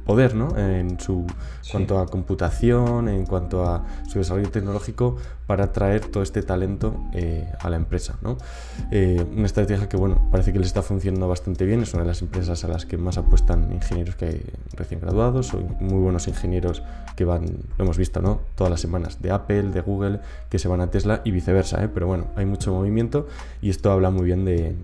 poder 0.06 0.36
¿no? 0.36 0.58
en 0.58 1.00
su 1.00 1.26
cuanto 1.72 2.00
a 2.00 2.08
computación, 2.08 3.08
en 3.08 3.26
cuanto 3.26 3.66
a 3.66 3.86
su 4.08 4.20
desarrollo 4.20 4.50
tecnológico 4.50 5.18
para 5.48 5.66
atraer 5.66 6.06
todo 6.06 6.24
este 6.24 6.42
talento 6.42 6.96
eh, 7.14 7.52
a 7.60 7.70
la 7.70 7.76
empresa. 7.76 8.18
¿no? 8.22 8.38
Eh, 8.92 9.26
una 9.36 9.46
estrategia 9.46 9.90
que 9.90 9.98
bueno, 9.98 10.28
parece 10.32 10.54
que 10.54 10.60
les 10.60 10.68
está 10.68 10.82
funcionando 10.82 11.28
bastante 11.28 11.66
bien, 11.66 11.82
es 11.82 11.94
una 11.94 12.04
de 12.04 12.10
las 12.10 12.22
empresas 12.22 12.64
a 12.64 12.68
las 12.68 12.86
que 12.86 12.98
más 12.98 13.18
apuestan 13.18 13.72
ingenieros 13.72 14.16
que 14.16 14.26
hay 14.26 14.42
recién 14.74 15.00
graduados 15.00 15.54
o 15.54 15.60
muy 15.80 16.00
buenos 16.00 16.28
ingenieros 16.28 16.84
que 17.16 17.26
van, 17.26 17.46
lo 17.78 17.84
hemos 17.84 17.98
visto 17.98 18.22
¿no? 18.22 18.42
todas 18.56 18.72
las 18.72 18.82
semanas, 18.82 19.22
de 19.22 19.32
Apple, 19.32 19.64
de 19.64 19.82
Google, 19.82 20.20
que 20.50 20.60
se 20.60 20.68
van 20.68 20.82
a 20.82 20.88
Tesla 20.88 21.22
y 21.24 21.32
viceversa, 21.32 21.84
¿eh? 21.84 21.90
pero 21.94 22.08
bueno, 22.08 22.28
hay 22.36 22.46
mucho 22.46 22.74
movimiento 22.74 23.28
y 23.62 23.70
esto 23.70 23.92
habla 23.92 24.10
muy 24.10 24.26
bien 24.26 24.46
de, 24.46 24.76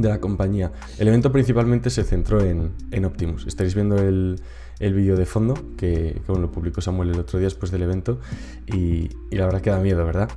de 0.00 0.08
la 0.08 0.20
compañía. 0.20 0.72
El 0.98 1.08
evento 1.08 1.32
principalmente 1.32 1.90
se 1.90 2.04
centró 2.04 2.40
en, 2.40 2.72
en 2.90 3.04
Optimus. 3.04 3.46
Estaréis 3.46 3.74
viendo 3.74 3.96
el, 3.96 4.40
el 4.80 4.94
vídeo 4.94 5.16
de 5.16 5.26
fondo 5.26 5.54
que, 5.76 6.20
que 6.26 6.32
lo 6.32 6.50
publicó 6.50 6.80
Samuel 6.80 7.10
el 7.10 7.20
otro 7.20 7.38
día 7.38 7.46
después 7.46 7.70
del 7.70 7.82
evento 7.82 8.18
y, 8.66 9.10
y, 9.30 9.36
la 9.36 9.46
verdad 9.46 9.60
que 9.60 9.70
da 9.70 9.78
miedo, 9.78 10.04
¿verdad? 10.04 10.30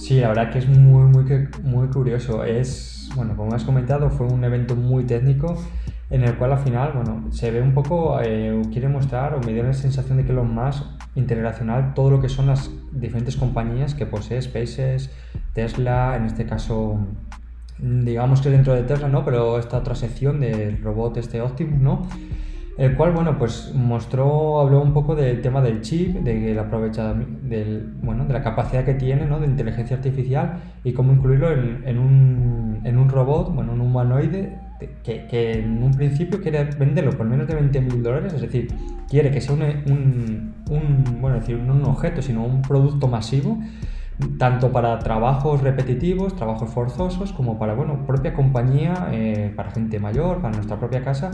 Sí, 0.00 0.20
la 0.20 0.28
verdad 0.28 0.52
que 0.52 0.58
es 0.58 0.68
muy, 0.68 1.04
muy, 1.04 1.48
muy 1.62 1.88
curioso. 1.88 2.44
Es, 2.44 3.10
bueno, 3.16 3.36
como 3.36 3.54
has 3.54 3.64
comentado, 3.64 4.10
fue 4.10 4.26
un 4.26 4.44
evento 4.44 4.76
muy 4.76 5.04
técnico 5.04 5.56
en 6.10 6.22
el 6.22 6.36
cual 6.36 6.52
al 6.52 6.58
final, 6.58 6.92
bueno, 6.94 7.26
se 7.30 7.50
ve 7.50 7.60
un 7.60 7.74
poco, 7.74 8.18
eh, 8.22 8.62
quiere 8.72 8.88
mostrar 8.88 9.34
o 9.34 9.40
me 9.40 9.52
dio 9.52 9.62
la 9.62 9.74
sensación 9.74 10.16
de 10.18 10.24
que 10.24 10.32
lo 10.32 10.44
más 10.44 10.84
integracional 11.14 11.94
todo 11.94 12.10
lo 12.10 12.20
que 12.20 12.28
son 12.28 12.46
las 12.46 12.70
diferentes 12.92 13.36
compañías 13.36 13.94
que 13.94 14.06
posee 14.06 14.40
SpaceX, 14.40 15.10
Tesla, 15.52 16.16
en 16.16 16.24
este 16.24 16.46
caso 16.46 16.98
digamos 17.78 18.40
que 18.40 18.50
dentro 18.50 18.74
de 18.74 18.82
Tesla, 18.82 19.08
¿no? 19.08 19.24
Pero 19.24 19.58
esta 19.58 19.78
otra 19.78 19.94
sección 19.94 20.40
del 20.40 20.82
robot 20.82 21.16
este 21.16 21.40
Optimus, 21.40 21.80
¿no? 21.80 22.06
El 22.78 22.94
cual, 22.94 23.10
bueno, 23.10 23.38
pues 23.38 23.72
mostró, 23.74 24.60
habló 24.60 24.80
un 24.80 24.92
poco 24.92 25.16
del 25.16 25.42
tema 25.42 25.60
del 25.60 25.80
chip, 25.80 26.14
de 26.18 26.54
la 26.54 26.62
aprovecha 26.62 27.12
del, 27.12 27.92
bueno, 28.02 28.24
de 28.24 28.32
la 28.32 28.40
capacidad 28.40 28.84
que 28.84 28.94
tiene, 28.94 29.26
¿no? 29.26 29.40
De 29.40 29.46
inteligencia 29.46 29.96
artificial 29.96 30.60
y 30.84 30.92
cómo 30.92 31.12
incluirlo 31.12 31.50
en, 31.50 31.82
en, 31.84 31.98
un, 31.98 32.80
en 32.84 32.98
un 32.98 33.08
robot, 33.08 33.52
bueno, 33.52 33.72
un 33.72 33.80
humanoide 33.80 34.56
que, 35.02 35.26
que, 35.26 35.58
en 35.58 35.82
un 35.82 35.90
principio 35.90 36.40
quiere 36.40 36.62
venderlo 36.78 37.10
por 37.10 37.26
menos 37.26 37.48
de 37.48 37.54
20 37.54 37.80
mil 37.80 38.00
dólares, 38.00 38.32
es 38.34 38.42
decir, 38.42 38.68
quiere 39.08 39.32
que 39.32 39.40
sea 39.40 39.54
un, 39.54 39.62
un, 39.62 40.54
un 40.70 41.20
bueno, 41.20 41.40
decir, 41.40 41.58
no 41.58 41.74
un 41.74 41.84
objeto, 41.84 42.22
sino 42.22 42.44
un 42.44 42.62
producto 42.62 43.08
masivo 43.08 43.58
tanto 44.38 44.72
para 44.72 44.98
trabajos 44.98 45.62
repetitivos, 45.62 46.34
trabajos 46.34 46.70
forzosos, 46.70 47.32
como 47.32 47.58
para, 47.58 47.74
bueno, 47.74 48.04
propia 48.06 48.34
compañía, 48.34 49.08
eh, 49.12 49.52
para 49.54 49.70
gente 49.70 50.00
mayor, 50.00 50.40
para 50.40 50.54
nuestra 50.54 50.78
propia 50.78 51.02
casa. 51.04 51.30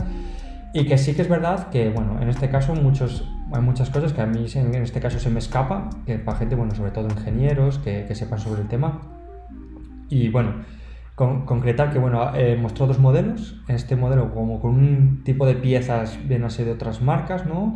Y 0.73 0.85
que 0.85 0.97
sí 0.97 1.13
que 1.13 1.21
es 1.21 1.29
verdad 1.29 1.69
que, 1.69 1.89
bueno, 1.89 2.21
en 2.21 2.29
este 2.29 2.49
caso 2.49 2.75
muchos, 2.75 3.27
hay 3.53 3.61
muchas 3.61 3.89
cosas 3.89 4.11
que 4.13 4.21
a 4.21 4.25
mí 4.25 4.45
en 4.53 4.75
este 4.75 4.99
caso 4.99 5.19
se 5.19 5.29
me 5.29 5.39
escapa, 5.39 5.89
que 6.05 6.19
para 6.19 6.37
gente, 6.37 6.55
bueno, 6.55 6.75
sobre 6.75 6.91
todo 6.91 7.07
ingenieros, 7.07 7.79
que, 7.79 8.13
sepan 8.13 8.39
sobre 8.39 8.61
el 8.61 8.67
tema. 8.67 9.01
Y 10.09 10.29
bueno, 10.29 10.51
concretar 11.15 11.91
que, 11.91 11.97
bueno, 11.97 12.29
mostró 12.59 12.87
dos 12.87 12.99
modelos. 12.99 13.61
Este 13.69 13.95
modelo 13.95 14.33
como 14.33 14.59
con 14.59 14.71
un 14.71 15.23
tipo 15.23 15.47
de 15.47 15.55
piezas 15.55 16.19
bien 16.27 16.43
así 16.43 16.63
de 16.63 16.73
otras 16.73 17.01
marcas, 17.01 17.45
¿no? 17.45 17.73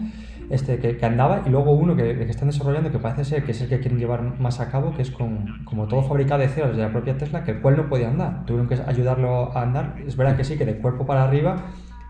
Este, 0.49 0.79
que, 0.79 1.05
andaba 1.05 1.43
y 1.45 1.49
luego 1.49 1.71
uno 1.71 1.95
que, 1.95 2.17
que, 2.17 2.23
están 2.23 2.49
desarrollando 2.49 2.91
que 2.91 2.99
parece 2.99 3.23
ser 3.23 3.43
que 3.43 3.51
es 3.51 3.61
el 3.61 3.69
que 3.69 3.79
quieren 3.79 3.99
llevar 3.99 4.39
más 4.39 4.59
a 4.59 4.69
cabo, 4.71 4.95
que 4.95 5.01
es 5.01 5.11
con, 5.11 5.63
como 5.63 5.87
todo 5.87 6.03
fabricado 6.03 6.41
de 6.41 6.47
cero 6.47 6.69
desde 6.69 6.81
la 6.81 6.91
propia 6.91 7.17
Tesla, 7.17 7.43
que 7.43 7.51
el 7.51 7.61
cual 7.61 7.77
no 7.77 7.89
podía 7.89 8.09
andar. 8.09 8.45
Tuvieron 8.45 8.67
que 8.67 8.75
ayudarlo 8.85 9.55
a 9.55 9.61
andar. 9.61 9.95
Es 10.05 10.17
verdad 10.17 10.35
que 10.35 10.43
sí, 10.43 10.57
que 10.57 10.65
de 10.65 10.77
cuerpo 10.77 11.05
para 11.05 11.23
arriba 11.23 11.57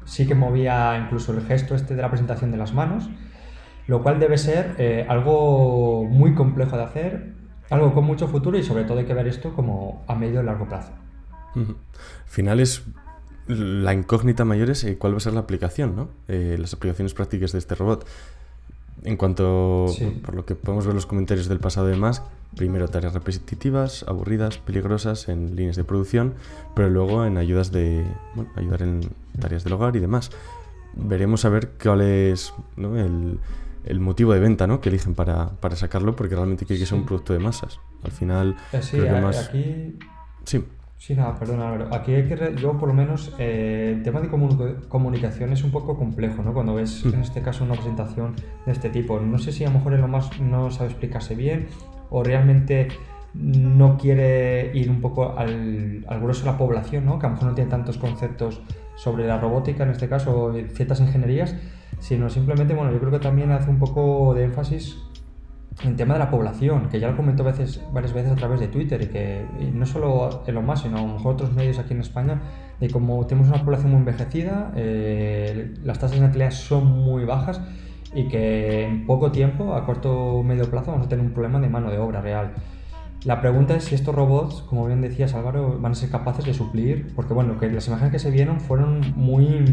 sí 0.05 0.25
que 0.25 0.36
movía 0.36 1.00
incluso 1.03 1.34
el 1.34 1.41
gesto 1.41 1.75
este 1.75 1.96
de 1.96 2.01
la 2.01 2.10
presentación 2.10 2.51
de 2.51 2.58
las 2.58 2.74
manos, 2.74 3.10
lo 3.88 4.01
cual 4.01 4.19
debe 4.19 4.38
ser 4.38 4.75
eh, 4.77 5.05
algo 5.08 6.05
muy 6.05 6.34
complejo 6.34 6.77
de 6.77 6.84
hacer, 6.84 7.34
algo 7.69 7.93
con 7.93 8.05
mucho 8.05 8.27
futuro 8.27 8.58
y 8.58 8.63
sobre 8.63 8.86
todo 8.86 9.00
hay 9.00 9.05
que 9.05 9.13
ver 9.13 9.27
esto 9.27 9.53
como 9.53 10.03
a 10.08 10.15
medio 10.15 10.41
y 10.41 10.46
largo 10.46 10.67
plazo. 10.67 10.93
Finales 12.25 12.86
la 13.50 13.96
incógnita 13.96 14.46
mayor 14.46 14.70
es 14.70 14.84
eh, 14.84 14.98
cuál 14.98 15.13
va 15.13 15.18
a 15.18 15.22
ser 15.22 15.34
la 15.34 15.39
aplicación, 15.39 15.96
¿no? 15.96 16.10
Eh, 16.27 16.56
las 16.60 16.74
aplicaciones 16.74 17.15
prácticas 17.15 17.51
de 17.51 17.58
este 17.58 17.74
robot. 17.74 18.06
En 19.03 19.18
cuanto, 19.18 19.88
por 20.24 20.36
lo 20.36 20.46
que 20.46 20.56
podemos 20.56 20.86
ver 20.86 20.94
los 20.94 21.06
comentarios 21.06 21.48
del 21.48 21.60
pasado 21.60 21.88
de 21.88 21.96
más, 21.96 22.22
primero 22.56 22.89
tareas 22.89 23.13
repetitivas, 23.13 24.03
aburridas, 24.08 24.58
peligrosas 24.58 25.29
en 25.29 25.56
líneas 25.56 25.77
de 25.77 25.86
producción, 25.86 26.34
pero 26.75 26.89
luego 26.89 27.25
en 27.25 27.38
ayudas 27.38 27.72
de, 27.72 28.06
bueno, 28.36 28.51
ayudar 28.56 28.82
en 28.82 29.01
tareas 29.39 29.63
del 29.63 29.74
hogar 29.74 29.96
y 29.96 30.00
demás. 30.00 30.32
Veremos 30.94 31.46
a 31.46 31.50
ver 31.50 31.72
cuál 31.82 32.01
es 32.01 32.53
el, 32.77 33.39
el, 33.86 34.00
motivo 34.01 34.34
de 34.34 34.41
venta 34.41 34.68
¿no? 34.68 34.82
que 34.82 34.89
eligen 34.89 35.15
para, 35.15 35.51
para 35.62 35.77
sacarlo, 35.77 36.15
porque 36.18 36.36
realmente 36.36 36.65
quiere 36.65 36.82
que 36.82 36.86
sea 36.86 36.98
un 36.98 37.06
producto 37.06 37.32
de 37.32 37.39
masas. 37.39 37.79
Al 38.03 38.12
final, 38.12 38.58
eh, 38.74 38.82
sí, 38.82 39.00
aquí... 39.00 39.98
Sí. 40.44 40.65
Sí, 41.00 41.15
nada, 41.15 41.34
perdona, 41.39 41.88
aquí 41.91 42.13
hay 42.13 42.27
que, 42.27 42.56
yo 42.58 42.77
por 42.77 42.89
lo 42.89 42.94
menos, 42.94 43.34
eh, 43.39 43.94
el 43.96 44.03
tema 44.03 44.20
de 44.20 44.27
comunicación 44.27 45.53
es 45.53 45.63
un 45.63 45.72
poco 45.72 45.98
complejo, 45.98 46.44
¿no? 46.44 46.53
Cuando 46.53 46.75
ves, 46.75 47.06
en 47.06 47.22
este 47.22 47.41
caso, 47.41 47.63
una 47.63 47.75
presentación 47.75 48.36
de 48.65 48.74
este 48.74 48.89
tipo. 48.89 49.18
No 49.18 49.38
sé 49.38 49.53
si 49.53 49.63
a 49.63 49.70
lo 49.70 49.75
mejor 49.75 49.94
lo 49.94 50.10
más 50.10 50.41
no 50.41 50.70
sabe 50.70 50.89
explicarse 50.89 51.36
bien 51.36 51.68
o 52.10 52.22
realmente 52.22 52.89
no 53.34 53.98
quiere 53.98 54.72
ir 54.74 54.89
un 54.89 55.00
poco 55.00 55.38
al, 55.38 56.03
al 56.06 56.20
grueso 56.20 56.41
de 56.41 56.51
la 56.51 56.58
población, 56.58 57.06
¿no? 57.06 57.18
que 57.18 57.27
a 57.27 57.29
lo 57.29 57.36
mejor 57.36 57.50
no 57.50 57.56
tiene 57.56 57.70
tantos 57.70 57.98
conceptos 57.98 58.62
sobre 58.96 59.25
la 59.25 59.39
robótica, 59.39 59.84
en 59.84 59.91
este 59.91 60.10
caso, 60.10 60.53
ciertas 60.74 61.00
ingenierías, 61.00 61.56
sino 62.00 62.29
simplemente, 62.29 62.74
bueno, 62.74 62.91
yo 62.91 63.00
creo 63.00 63.12
que 63.12 63.20
también 63.20 63.51
hace 63.51 63.70
un 63.70 63.79
poco 63.79 64.34
de 64.34 64.44
énfasis 64.44 64.98
en 65.83 65.95
tema 65.95 66.13
de 66.13 66.19
la 66.19 66.29
población, 66.29 66.89
que 66.89 67.00
ya 67.00 67.07
lo 67.09 67.15
comentó 67.15 67.43
veces, 67.43 67.81
varias 67.93 68.13
veces 68.13 68.31
a 68.31 68.36
través 68.36 68.59
de 68.59 68.67
Twitter, 68.67 69.01
y 69.01 69.07
que 69.07 69.45
no 69.74 69.86
solo 69.86 70.43
en 70.45 70.55
lo 70.55 70.62
más, 70.62 70.81
sino 70.81 70.98
a 70.98 71.01
lo 71.01 71.13
mejor 71.13 71.33
otros 71.33 71.53
medios 71.53 71.79
aquí 71.79 71.93
en 71.93 72.01
España, 72.01 72.41
de 72.79 72.89
cómo 72.89 73.25
tenemos 73.25 73.50
una 73.50 73.63
población 73.63 73.91
muy 73.91 74.00
envejecida, 74.00 74.74
eh, 74.75 75.74
las 75.83 76.00
tasas 76.00 76.19
de 76.19 76.25
natalidad 76.25 76.51
son 76.51 76.86
muy 76.86 77.25
bajas 77.25 77.62
y 78.13 78.27
que 78.27 78.86
en 78.86 79.05
poco 79.05 79.31
tiempo, 79.31 79.74
a 79.74 79.86
corto 79.86 80.12
o 80.12 80.43
medio 80.43 80.69
plazo, 80.69 80.91
vamos 80.91 81.07
a 81.07 81.09
tener 81.09 81.25
un 81.25 81.31
problema 81.31 81.59
de 81.59 81.69
mano 81.69 81.91
de 81.91 81.98
obra 81.98 82.21
real. 82.21 82.53
La 83.25 83.41
pregunta 83.41 83.75
es 83.75 83.83
si 83.83 83.95
estos 83.95 84.15
robots, 84.15 84.62
como 84.62 84.86
bien 84.86 85.01
decías 85.01 85.33
Álvaro, 85.33 85.77
van 85.79 85.91
a 85.91 85.95
ser 85.95 86.09
capaces 86.09 86.45
de 86.45 86.53
suplir, 86.53 87.13
porque 87.15 87.33
bueno, 87.33 87.57
que 87.59 87.69
las 87.69 87.88
imágenes 87.88 88.13
que 88.13 88.19
se 88.19 88.31
vieron 88.31 88.62
fueron 88.62 89.01
muy 89.15 89.65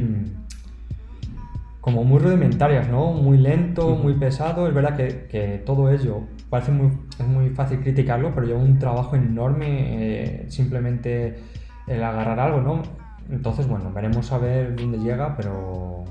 como 1.87 2.03
muy 2.03 2.19
rudimentarias, 2.19 2.89
¿no? 2.89 3.13
Muy 3.13 3.39
lento, 3.39 3.95
muy 3.95 4.15
pesado. 4.15 4.67
Es 4.67 4.75
verdad 4.75 4.97
que, 4.97 5.29
que 5.31 5.63
todo 5.65 5.89
ello 5.89 6.23
parece 6.51 6.73
muy, 6.73 6.91
es 7.17 7.25
muy 7.25 7.51
fácil 7.51 7.79
criticarlo, 7.79 8.35
pero 8.35 8.45
lleva 8.45 8.59
un 8.59 8.81
trabajo 8.81 9.15
enorme 9.15 9.67
eh, 9.69 10.47
simplemente 10.49 11.39
el 11.87 12.03
agarrar 12.03 12.41
algo, 12.41 12.61
¿no? 12.61 12.83
Entonces, 13.31 13.69
bueno, 13.69 13.93
veremos 13.93 14.33
a 14.33 14.39
ver 14.39 14.75
dónde 14.75 14.99
llega, 14.99 15.37
pero 15.37 16.03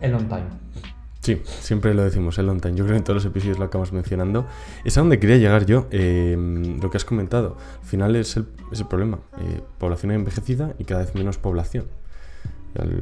el 0.00 0.14
on 0.14 0.28
time. 0.28 0.46
Sí, 1.18 1.42
siempre 1.44 1.94
lo 1.94 2.04
decimos, 2.04 2.38
el 2.38 2.48
on 2.48 2.60
time. 2.60 2.76
Yo 2.76 2.84
creo 2.84 2.94
que 2.94 2.98
en 2.98 3.04
todos 3.04 3.16
los 3.16 3.26
episodios 3.26 3.58
lo 3.58 3.64
acabamos 3.64 3.92
mencionando. 3.92 4.46
Es 4.84 4.96
a 4.98 5.00
donde 5.00 5.18
quería 5.18 5.38
llegar 5.38 5.66
yo, 5.66 5.88
eh, 5.90 6.36
lo 6.80 6.90
que 6.90 6.96
has 6.96 7.04
comentado. 7.04 7.56
Al 7.80 7.88
final 7.88 8.14
es 8.14 8.36
el, 8.36 8.46
es 8.70 8.78
el 8.78 8.86
problema. 8.86 9.18
Eh, 9.40 9.62
población 9.78 10.12
envejecida 10.12 10.74
y 10.78 10.84
cada 10.84 11.00
vez 11.00 11.16
menos 11.16 11.38
población. 11.38 11.86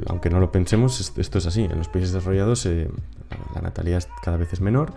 Aunque 0.07 0.31
no 0.31 0.41
lo 0.41 0.53
pensemos, 0.53 1.13
esto 1.17 1.39
es 1.39 1.47
así. 1.47 1.65
En 1.65 1.79
los 1.79 1.89
países 1.89 2.13
desarrollados 2.13 2.67
eh, 2.67 2.89
la 3.55 3.61
natalidad 3.61 4.05
cada 4.23 4.37
vez 4.37 4.53
es 4.53 4.61
menor 4.61 4.93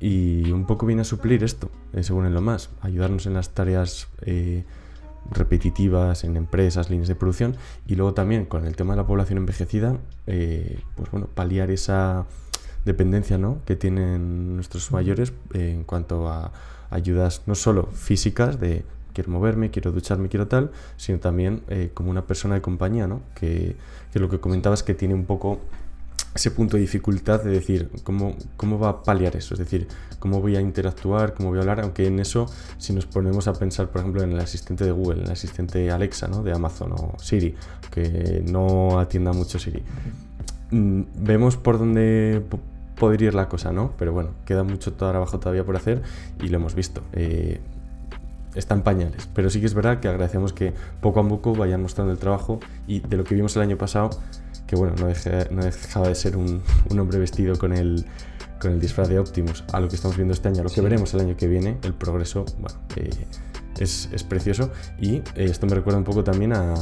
y 0.00 0.50
un 0.50 0.66
poco 0.66 0.86
viene 0.86 1.02
a 1.02 1.04
suplir 1.04 1.42
esto, 1.44 1.70
según 2.00 2.26
en 2.26 2.34
lo 2.34 2.40
más. 2.40 2.70
Ayudarnos 2.80 3.26
en 3.26 3.34
las 3.34 3.50
tareas 3.50 4.08
repetitivas 5.30 6.24
en 6.24 6.36
empresas, 6.36 6.90
líneas 6.90 7.08
de 7.08 7.14
producción 7.14 7.56
y 7.86 7.96
luego 7.96 8.14
también 8.14 8.46
con 8.46 8.66
el 8.66 8.76
tema 8.76 8.94
de 8.94 8.98
la 8.98 9.06
población 9.06 9.38
envejecida, 9.38 9.96
pues 10.26 11.10
bueno, 11.10 11.28
paliar 11.34 11.70
esa 11.70 12.26
dependencia 12.88 13.38
¿no? 13.38 13.58
que 13.64 13.76
tienen 13.76 14.56
nuestros 14.56 14.90
mayores 14.92 15.32
eh, 15.54 15.70
en 15.70 15.84
cuanto 15.84 16.28
a 16.28 16.52
ayudas 16.90 17.42
no 17.46 17.54
solo 17.54 17.86
físicas 17.92 18.58
de 18.58 18.84
quiero 19.18 19.32
moverme, 19.32 19.70
quiero 19.72 19.90
ducharme, 19.90 20.28
quiero 20.28 20.46
tal, 20.46 20.70
sino 20.96 21.18
también 21.18 21.62
eh, 21.66 21.90
como 21.92 22.08
una 22.08 22.24
persona 22.24 22.54
de 22.54 22.60
compañía, 22.60 23.08
¿no? 23.08 23.20
que, 23.34 23.74
que, 24.12 24.20
lo 24.20 24.28
que 24.28 24.38
comentabas 24.38 24.84
que 24.84 24.94
tiene 24.94 25.12
un 25.12 25.24
poco 25.24 25.58
ese 26.36 26.52
punto 26.52 26.76
de 26.76 26.82
dificultad 26.82 27.42
de 27.42 27.50
decir 27.50 27.90
cómo, 28.04 28.36
cómo 28.56 28.78
va 28.78 28.90
a 28.90 29.02
paliar 29.02 29.34
eso, 29.34 29.54
es 29.54 29.58
decir, 29.58 29.88
cómo 30.20 30.40
voy 30.40 30.54
a 30.54 30.60
interactuar, 30.60 31.34
cómo 31.34 31.48
voy 31.48 31.58
a 31.58 31.62
hablar, 31.62 31.80
aunque 31.80 32.06
en 32.06 32.20
eso, 32.20 32.46
si 32.78 32.92
nos 32.92 33.06
ponemos 33.06 33.48
a 33.48 33.54
pensar, 33.54 33.88
por 33.88 34.02
ejemplo, 34.02 34.22
en 34.22 34.30
el 34.30 34.38
asistente 34.38 34.84
de 34.84 34.92
Google, 34.92 35.22
en 35.22 35.26
el 35.26 35.32
asistente 35.32 35.90
Alexa, 35.90 36.28
¿no? 36.28 36.44
de 36.44 36.52
Amazon 36.52 36.92
o 36.92 37.16
Siri, 37.18 37.56
que 37.90 38.44
no 38.48 39.00
atienda 39.00 39.32
mucho 39.32 39.58
Siri, 39.58 39.82
mm, 40.70 41.02
vemos 41.16 41.56
por 41.56 41.76
dónde 41.80 42.40
podría 42.94 43.28
ir 43.28 43.34
la 43.34 43.48
cosa, 43.48 43.72
¿no? 43.72 43.94
Pero 43.98 44.12
bueno, 44.12 44.30
queda 44.44 44.62
mucho 44.62 44.92
trabajo 44.92 45.40
todavía 45.40 45.64
por 45.64 45.74
hacer 45.74 46.02
y 46.40 46.48
lo 46.48 46.58
hemos 46.58 46.76
visto. 46.76 47.02
Eh, 47.14 47.60
está 48.54 48.74
en 48.74 48.82
pañales, 48.82 49.28
pero 49.34 49.50
sí 49.50 49.60
que 49.60 49.66
es 49.66 49.74
verdad 49.74 50.00
que 50.00 50.08
agradecemos 50.08 50.52
que 50.52 50.72
poco 51.00 51.20
a 51.20 51.28
poco 51.28 51.54
vayan 51.54 51.82
mostrando 51.82 52.12
el 52.12 52.18
trabajo 52.18 52.60
y 52.86 53.00
de 53.00 53.16
lo 53.16 53.24
que 53.24 53.34
vimos 53.34 53.54
el 53.56 53.62
año 53.62 53.76
pasado, 53.76 54.10
que 54.66 54.76
bueno, 54.76 54.94
no, 54.98 55.06
dejaba 55.62 56.08
de 56.08 56.14
ser 56.14 56.36
un, 56.36 56.62
hombre 56.90 57.18
vestido 57.18 57.58
con 57.58 57.72
el, 57.72 58.04
con 58.60 58.72
el 58.72 58.80
disfraz 58.80 59.08
de 59.08 59.18
Optimus, 59.18 59.64
a 59.72 59.80
lo 59.80 59.88
que 59.88 59.96
estamos 59.96 60.16
viendo 60.16 60.34
este 60.34 60.48
año, 60.48 60.60
a 60.60 60.64
lo 60.64 60.70
que 60.70 60.80
veremos 60.80 61.14
el 61.14 61.20
año 61.20 61.36
que 61.36 61.46
viene, 61.48 61.78
el 61.82 61.94
progreso, 61.94 62.44
bueno, 62.58 62.78
eh, 62.96 63.10
es, 63.78 64.08
precioso. 64.28 64.70
Y 64.98 65.16
eh, 65.16 65.22
esto 65.36 65.66
me 65.66 65.74
recuerda 65.74 65.98
un 65.98 66.04
poco 66.04 66.24
también 66.24 66.52
a, 66.52 66.74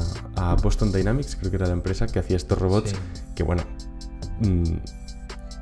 Boston 0.62 0.92
Dynamics, 0.92 1.36
creo 1.36 1.50
que 1.50 1.56
era 1.56 1.66
la 1.66 1.74
empresa 1.74 2.06
que 2.06 2.18
hacía 2.18 2.36
estos 2.36 2.58
robots, 2.58 2.94
que 3.34 3.42
bueno... 3.42 3.62
Mm, 4.40 4.76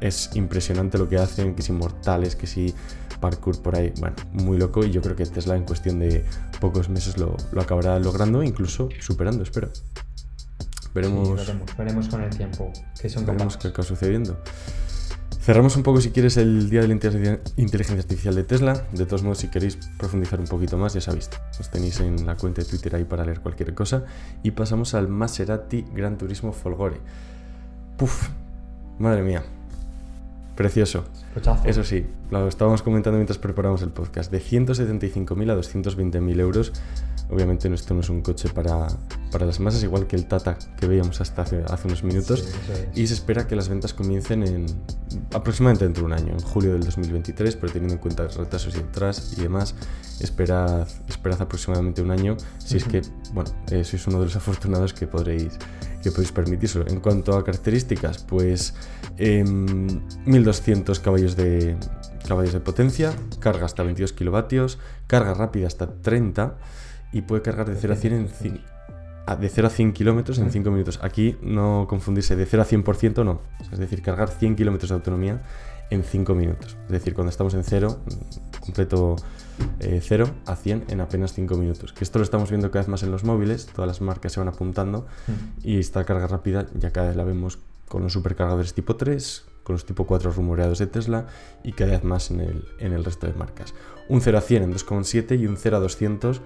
es 0.00 0.30
impresionante 0.34 0.98
lo 0.98 1.08
que 1.08 1.16
hacen, 1.16 1.54
que 1.54 1.62
si 1.62 1.72
mortales, 1.72 2.36
que 2.36 2.46
si 2.46 2.74
parkour 3.24 3.62
por 3.62 3.74
ahí, 3.74 3.90
bueno, 4.00 4.16
muy 4.34 4.58
loco 4.58 4.84
y 4.84 4.90
yo 4.90 5.00
creo 5.00 5.16
que 5.16 5.24
Tesla 5.24 5.56
en 5.56 5.64
cuestión 5.64 5.98
de 5.98 6.26
pocos 6.60 6.90
meses 6.90 7.16
lo, 7.16 7.34
acabará 7.58 7.98
logrando, 7.98 8.42
incluso 8.42 8.90
superando, 9.00 9.42
espero. 9.42 9.70
Veremos, 10.94 11.40
veremos, 11.78 12.08
con 12.08 12.22
el 12.22 12.36
tiempo 12.36 12.70
qué 13.00 13.08
son 13.08 13.24
veremos 13.24 13.56
qué 13.56 13.68
acaba 13.68 13.82
sucediendo. 13.82 14.36
Cerramos 15.40 15.74
un 15.76 15.82
poco, 15.82 16.02
si 16.02 16.10
quieres, 16.10 16.36
el 16.36 16.68
día 16.68 16.82
de 16.82 16.88
la 16.88 16.94
inteligencia 16.94 17.98
artificial 17.98 18.34
de 18.34 18.44
Tesla. 18.44 18.86
De 18.92 19.06
todos 19.06 19.22
modos, 19.22 19.38
si 19.38 19.48
queréis 19.48 19.76
profundizar 19.98 20.38
un 20.38 20.46
poquito 20.46 20.76
más, 20.76 20.92
ya 20.92 21.00
sabéis, 21.00 21.30
os 21.58 21.70
tenéis 21.70 22.00
en 22.00 22.26
la 22.26 22.36
cuenta 22.36 22.62
de 22.62 22.68
Twitter 22.68 22.94
ahí 22.94 23.04
para 23.04 23.24
leer 23.24 23.40
cualquier 23.40 23.74
cosa. 23.74 24.04
Y 24.42 24.50
pasamos 24.50 24.94
al 24.94 25.08
Maserati 25.08 25.84
Gran 25.94 26.18
Turismo 26.18 26.52
Folgore. 26.52 27.00
Puf, 27.98 28.28
madre 28.98 29.22
mía, 29.22 29.42
Precioso. 30.56 31.04
Eso 31.64 31.82
sí, 31.82 32.06
lo 32.40 32.48
estábamos 32.48 32.82
comentando 32.82 33.18
mientras 33.18 33.38
preparamos 33.38 33.82
el 33.82 33.90
podcast. 33.90 34.30
De 34.30 34.40
175.000 34.40 35.50
a 35.50 35.56
220.000 35.56 36.40
euros. 36.40 36.72
Obviamente 37.30 37.72
esto 37.72 37.94
no 37.94 38.00
es 38.00 38.10
un 38.10 38.20
coche 38.20 38.48
para, 38.50 38.88
para, 39.32 39.46
las 39.46 39.58
masas, 39.58 39.82
igual 39.82 40.06
que 40.06 40.14
el 40.16 40.26
Tata 40.26 40.58
que 40.78 40.86
veíamos 40.86 41.20
hasta 41.20 41.42
hace, 41.42 41.62
hace 41.68 41.88
unos 41.88 42.04
minutos. 42.04 42.46
y 42.94 43.06
se 43.06 43.14
espera 43.14 43.46
que 43.46 43.56
las 43.56 43.68
ventas 43.68 43.94
comiencen 43.94 44.42
en 44.42 44.66
aproximadamente 45.32 45.84
dentro 45.84 46.02
de 46.02 46.06
un 46.06 46.12
año, 46.12 46.32
en 46.32 46.40
julio 46.40 46.72
del 46.72 46.84
2023, 46.84 47.56
pero 47.56 47.72
teniendo 47.72 47.94
en 47.94 48.00
cuenta 48.00 48.28
retrasos 48.28 48.76
y 48.76 48.80
atrás 48.80 49.34
y 49.36 49.40
demás, 49.40 49.74
esperad, 50.20 50.86
esperad 51.08 51.40
aproximadamente 51.40 52.02
un 52.02 52.10
año. 52.10 52.36
Si 52.58 52.76
es 52.76 52.84
que, 52.84 53.00
bueno, 53.32 53.50
eh, 53.70 53.84
sois 53.84 54.06
uno 54.06 54.18
de 54.18 54.26
los 54.26 54.36
afortunados 54.40 54.92
que 54.92 55.06
podréis 55.06 55.58
que 56.04 56.10
podéis 56.10 56.32
permitírselo. 56.32 56.86
En 56.86 57.00
cuanto 57.00 57.34
a 57.34 57.42
características, 57.42 58.18
pues 58.18 58.74
1200 59.18 60.98
em, 60.98 61.02
caballos 61.02 61.34
de, 61.34 61.76
caballos 62.26 62.52
de 62.52 62.60
potencia, 62.60 63.12
carga 63.38 63.66
hasta 63.66 63.82
22 63.82 64.12
kilovatios, 64.12 64.78
carga 65.06 65.34
rápida 65.34 65.66
hasta 65.66 65.86
30 65.86 66.56
y 67.12 67.22
puede 67.22 67.42
cargar 67.42 67.68
de 67.68 67.76
0 67.76 67.94
a 67.94 67.96
100 67.96 68.14
en 68.14 68.28
de 69.40 69.48
0 69.48 69.68
a 69.68 69.70
100 69.70 69.92
kilómetros 69.92 70.38
en 70.38 70.50
5 70.50 70.70
minutos. 70.70 71.00
Aquí 71.02 71.36
no 71.40 71.86
confundirse 71.88 72.36
de 72.36 72.44
0 72.44 72.62
a 72.62 72.66
100% 72.66 73.24
no. 73.24 73.40
Es 73.72 73.78
decir, 73.78 74.02
cargar 74.02 74.28
100 74.28 74.56
kilómetros 74.56 74.90
de 74.90 74.96
autonomía 74.96 75.42
en 75.90 76.02
5 76.02 76.34
minutos. 76.34 76.76
Es 76.84 76.90
decir, 76.90 77.14
cuando 77.14 77.30
estamos 77.30 77.54
en 77.54 77.64
cero, 77.64 78.00
completo 78.60 79.16
0 79.78 80.24
eh, 80.26 80.32
a 80.46 80.56
100 80.56 80.84
en 80.88 81.00
apenas 81.00 81.32
5 81.32 81.56
minutos. 81.56 81.92
Que 81.92 82.04
esto 82.04 82.18
lo 82.18 82.24
estamos 82.24 82.50
viendo 82.50 82.70
cada 82.70 82.80
vez 82.80 82.88
más 82.88 83.02
en 83.02 83.10
los 83.10 83.24
móviles, 83.24 83.66
todas 83.66 83.88
las 83.88 84.00
marcas 84.00 84.32
se 84.32 84.40
van 84.40 84.48
apuntando 84.48 85.06
y 85.62 85.78
esta 85.78 86.04
carga 86.04 86.26
rápida 86.26 86.66
ya 86.74 86.90
cada 86.90 87.08
vez 87.08 87.16
la 87.16 87.24
vemos 87.24 87.58
con 87.88 88.02
los 88.02 88.12
supercargadores 88.12 88.74
tipo 88.74 88.96
3, 88.96 89.44
con 89.64 89.74
los 89.74 89.84
tipo 89.84 90.06
4 90.06 90.30
rumoreados 90.30 90.78
de 90.78 90.86
Tesla 90.86 91.26
y 91.64 91.72
cada 91.72 91.92
vez 91.92 92.04
más 92.04 92.30
en 92.30 92.40
el, 92.40 92.64
en 92.78 92.92
el 92.92 93.04
resto 93.04 93.26
de 93.26 93.32
marcas. 93.32 93.74
Un 94.08 94.20
0 94.20 94.38
a 94.38 94.40
100 94.40 94.62
en 94.62 94.72
2,7 94.72 95.40
y 95.40 95.46
un 95.46 95.56
0 95.56 95.76
a 95.76 95.80
200 95.80 96.40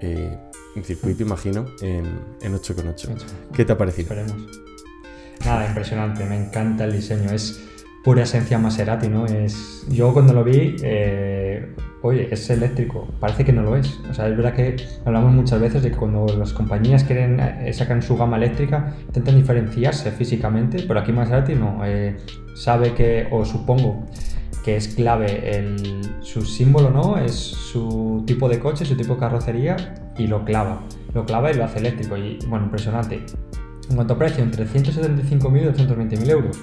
eh, 0.00 0.38
en 0.74 0.84
circuito, 0.84 1.22
imagino, 1.22 1.66
en, 1.82 2.06
en 2.40 2.54
8,8. 2.54 3.16
¿Qué 3.52 3.64
te 3.64 3.72
ha 3.72 3.78
parecido? 3.78 4.14
Nada, 5.44 5.66
impresionante, 5.66 6.24
me 6.24 6.46
encanta 6.46 6.84
el 6.84 6.92
diseño. 6.92 7.30
Es 7.30 7.60
pura 8.06 8.22
esencia 8.22 8.56
Maserati, 8.56 9.08
¿no? 9.08 9.26
Es, 9.26 9.84
yo 9.88 10.12
cuando 10.12 10.32
lo 10.32 10.44
vi, 10.44 10.76
eh, 10.80 11.74
oye, 12.02 12.28
es 12.30 12.48
eléctrico, 12.50 13.08
parece 13.18 13.44
que 13.44 13.52
no 13.52 13.62
lo 13.62 13.74
es. 13.74 13.98
O 14.08 14.14
sea, 14.14 14.28
es 14.28 14.36
verdad 14.36 14.54
que 14.54 14.76
hablamos 15.04 15.34
muchas 15.34 15.60
veces 15.60 15.82
de 15.82 15.90
que 15.90 15.96
cuando 15.96 16.24
las 16.38 16.52
compañías 16.52 17.02
quieren 17.02 17.40
eh, 17.40 17.72
sacar 17.72 18.00
su 18.04 18.16
gama 18.16 18.36
eléctrica, 18.36 18.94
intentan 19.08 19.34
diferenciarse 19.34 20.12
físicamente, 20.12 20.84
pero 20.86 21.00
aquí 21.00 21.10
Maserati 21.10 21.56
no. 21.56 21.80
Eh, 21.84 22.16
sabe 22.54 22.94
que, 22.94 23.26
o 23.32 23.44
supongo, 23.44 24.06
que 24.64 24.76
es 24.76 24.86
clave 24.86 25.58
el, 25.58 26.02
su 26.20 26.42
símbolo, 26.42 26.90
¿no? 26.90 27.18
Es 27.18 27.34
su 27.34 28.22
tipo 28.24 28.48
de 28.48 28.60
coche, 28.60 28.84
su 28.84 28.96
tipo 28.96 29.14
de 29.14 29.18
carrocería 29.18 30.12
y 30.16 30.28
lo 30.28 30.44
clava. 30.44 30.80
Lo 31.12 31.26
clava 31.26 31.50
y 31.50 31.54
lo 31.54 31.64
hace 31.64 31.80
eléctrico 31.80 32.16
y, 32.16 32.38
bueno, 32.46 32.66
impresionante. 32.66 33.26
En 33.90 33.96
cuanto 33.96 34.14
a 34.14 34.18
precio, 34.18 34.44
entre 34.44 34.64
175.000 34.64 35.60
y 35.60 35.84
220.000 35.84 36.30
euros. 36.30 36.56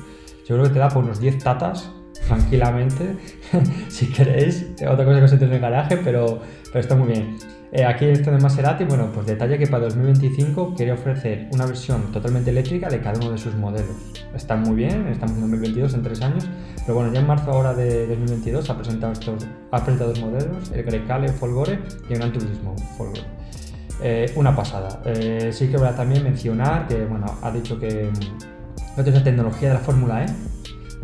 Yo 0.48 0.56
creo 0.56 0.64
que 0.64 0.74
te 0.74 0.80
da 0.80 0.90
por 0.90 1.04
unos 1.04 1.20
10 1.20 1.44
tatas 1.44 1.92
tranquilamente, 2.28 3.18
si 3.90 4.08
queréis. 4.08 4.74
Otra 4.88 5.06
cosa 5.06 5.20
que 5.20 5.26
os 5.26 5.34
entre 5.34 5.48
en 5.48 5.54
el 5.54 5.60
garaje, 5.60 5.98
pero, 5.98 6.42
pero 6.68 6.80
está 6.80 6.96
muy 6.96 7.08
bien. 7.08 7.38
Eh, 7.76 7.86
aquí 7.86 8.06
esto 8.06 8.30
de 8.30 8.38
Maserati, 8.38 8.84
bueno, 8.84 9.10
pues 9.12 9.26
detalle 9.26 9.58
que 9.58 9.66
para 9.66 9.86
2025 9.86 10.76
quiere 10.76 10.92
ofrecer 10.92 11.50
una 11.52 11.66
versión 11.66 12.12
totalmente 12.12 12.52
eléctrica 12.52 12.88
de 12.88 13.02
cada 13.02 13.20
uno 13.20 13.32
de 13.32 13.40
sus 13.40 13.56
modelos. 13.56 13.96
Está 14.36 14.56
muy 14.56 14.76
bien, 14.76 15.08
estamos 15.08 15.36
en 15.38 15.42
2022, 15.42 15.96
en 15.96 16.04
tres 16.04 16.22
años, 16.22 16.48
pero 16.82 16.94
bueno, 16.94 17.12
ya 17.12 17.22
en 17.22 17.28
marzo 17.28 17.52
ahora 17.52 17.74
de 17.74 18.06
2022 18.06 18.70
ha 18.70 18.78
presentado, 18.78 19.14
estos, 19.14 19.48
ha 19.72 19.84
presentado 19.84 20.12
dos 20.12 20.22
modelos, 20.22 20.72
el 20.72 20.84
Grecale 20.84 21.30
Folgore 21.30 21.80
y 22.08 22.14
el 22.14 22.20
Gran 22.20 22.32
Turismo 22.32 22.76
Folgore. 22.96 23.24
Eh, 24.04 24.32
una 24.36 24.56
pasada. 24.56 25.02
Eh, 25.06 25.50
sí 25.52 25.68
que 25.68 25.78
voy 25.78 25.88
a 25.88 25.96
también 25.96 26.24
mencionar 26.24 26.88
que, 26.88 27.06
bueno, 27.06 27.26
ha 27.42 27.50
dicho 27.50 27.80
que 27.80 28.12
mm, 28.96 29.14
la 29.14 29.24
tecnología 29.24 29.70
de 29.70 29.74
la 29.76 29.80
Fórmula 29.80 30.26
E 30.26 30.28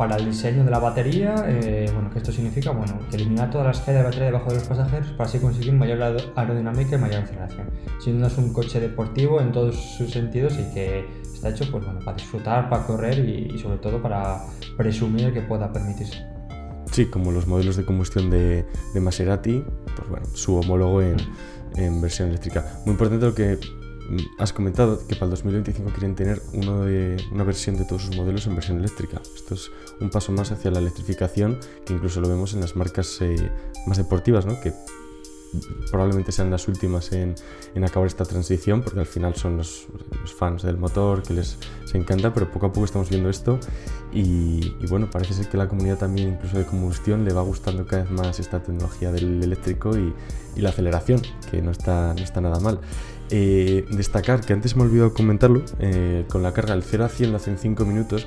para 0.00 0.16
el 0.16 0.24
diseño 0.24 0.64
de 0.64 0.70
la 0.70 0.78
batería, 0.78 1.44
eh, 1.46 1.90
bueno, 1.92 2.08
que 2.08 2.20
esto 2.20 2.32
significa, 2.32 2.70
bueno, 2.70 2.98
que 3.10 3.16
eliminar 3.16 3.50
todas 3.50 3.66
las 3.66 3.80
caídas 3.80 4.00
de 4.00 4.04
batería 4.04 4.26
debajo 4.28 4.48
de 4.48 4.54
los 4.54 4.64
pasajeros 4.64 5.08
para 5.08 5.28
así 5.28 5.38
conseguir 5.38 5.74
mayor 5.74 6.00
aerodinámica 6.36 6.96
y 6.96 6.98
mayor 6.98 7.24
aceleración. 7.24 7.68
Si 8.02 8.10
no 8.10 8.26
es 8.26 8.38
un 8.38 8.50
coche 8.54 8.80
deportivo 8.80 9.42
en 9.42 9.52
todos 9.52 9.76
sus 9.76 10.10
sentidos 10.10 10.54
y 10.54 10.72
que 10.72 11.04
está 11.22 11.50
hecho, 11.50 11.70
pues 11.70 11.84
bueno, 11.84 12.00
para 12.02 12.16
disfrutar, 12.16 12.70
para 12.70 12.86
correr 12.86 13.18
y, 13.18 13.58
sobre 13.58 13.76
todo 13.76 14.00
para 14.00 14.42
presumir 14.78 15.34
que 15.34 15.42
pueda 15.42 15.70
permitirse. 15.70 16.24
Sí, 16.90 17.04
como 17.04 17.30
los 17.30 17.46
modelos 17.46 17.76
de 17.76 17.84
combustión 17.84 18.30
de, 18.30 18.64
de 18.94 19.00
Maserati, 19.00 19.62
pues 19.96 20.08
bueno, 20.08 20.26
su 20.32 20.56
homólogo 20.56 21.02
en, 21.02 21.18
en 21.76 22.00
versión 22.00 22.30
eléctrica. 22.30 22.64
Muy 22.86 22.92
importante 22.92 23.26
lo 23.26 23.34
que 23.34 23.58
has 24.38 24.52
comentado 24.52 25.06
que 25.06 25.14
para 25.14 25.26
el 25.26 25.30
2025 25.30 25.90
quieren 25.90 26.14
tener 26.14 26.42
uno 26.52 26.84
de, 26.84 27.16
una 27.32 27.44
versión 27.44 27.76
de 27.76 27.84
todos 27.84 28.02
sus 28.02 28.16
modelos 28.16 28.46
en 28.46 28.54
versión 28.54 28.78
eléctrica. 28.78 29.20
Esto 29.34 29.54
es 29.54 29.70
un 30.00 30.10
paso 30.10 30.32
más 30.32 30.50
hacia 30.50 30.70
la 30.70 30.78
electrificación, 30.78 31.58
que 31.84 31.92
incluso 31.92 32.20
lo 32.20 32.28
vemos 32.28 32.54
en 32.54 32.60
las 32.60 32.76
marcas 32.76 33.18
eh, 33.20 33.50
más 33.86 33.98
deportivas, 33.98 34.46
¿no? 34.46 34.60
que 34.60 34.72
probablemente 35.90 36.32
sean 36.32 36.50
las 36.50 36.68
últimas 36.68 37.12
en, 37.12 37.34
en, 37.74 37.84
acabar 37.84 38.06
esta 38.06 38.24
transición, 38.24 38.82
porque 38.82 39.00
al 39.00 39.06
final 39.06 39.34
son 39.34 39.56
los, 39.56 39.86
los, 40.20 40.32
fans 40.32 40.62
del 40.62 40.76
motor 40.76 41.22
que 41.22 41.34
les 41.34 41.58
se 41.84 41.98
encanta, 41.98 42.32
pero 42.32 42.50
poco 42.50 42.66
a 42.66 42.72
poco 42.72 42.84
estamos 42.84 43.10
viendo 43.10 43.28
esto 43.28 43.58
y, 44.12 44.74
y, 44.80 44.86
bueno, 44.88 45.10
parece 45.10 45.34
ser 45.34 45.48
que 45.48 45.56
la 45.56 45.68
comunidad 45.68 45.98
también, 45.98 46.30
incluso 46.30 46.58
de 46.58 46.66
combustión, 46.66 47.24
le 47.24 47.32
va 47.32 47.42
gustando 47.42 47.84
cada 47.86 48.02
vez 48.02 48.12
más 48.12 48.38
esta 48.38 48.62
tecnología 48.62 49.10
del 49.10 49.42
eléctrico 49.42 49.96
y, 49.96 50.14
y 50.56 50.60
la 50.60 50.70
aceleración, 50.70 51.20
que 51.50 51.60
no 51.62 51.72
está, 51.72 52.14
no 52.14 52.22
está 52.22 52.40
nada 52.40 52.60
mal. 52.60 52.80
Eh, 53.30 53.86
destacar 53.90 54.40
que 54.40 54.52
antes 54.52 54.74
me 54.76 54.82
he 54.82 54.86
olvidado 54.86 55.14
comentarlo, 55.14 55.62
eh, 55.78 56.24
con 56.28 56.42
la 56.42 56.52
carga 56.52 56.74
del 56.74 56.82
0 56.82 57.04
a 57.04 57.08
100 57.08 57.30
lo 57.30 57.36
hace 57.36 57.50
en 57.50 57.58
5 57.58 57.84
minutos, 57.84 58.26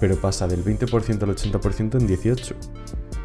pero 0.00 0.16
pasa 0.16 0.48
del 0.48 0.64
20% 0.64 1.22
al 1.22 1.30
80% 1.30 1.98
en 1.98 2.06
18. 2.06 2.54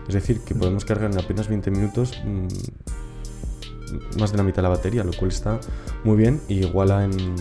Es 0.08 0.14
decir, 0.14 0.42
que 0.42 0.54
podemos 0.54 0.86
cargar 0.86 1.12
en 1.12 1.18
apenas 1.18 1.48
20 1.48 1.72
minutos 1.72 2.22
mmm, 2.24 2.48
más 4.20 4.32
de 4.32 4.38
la 4.38 4.44
mitad 4.44 4.58
de 4.58 4.62
la 4.64 4.70
batería, 4.70 5.04
lo 5.04 5.14
cual 5.14 5.32
está 5.32 5.60
muy 6.04 6.16
bien 6.18 6.42
y 6.48 6.66
iguala 6.66 7.06
en, 7.06 7.36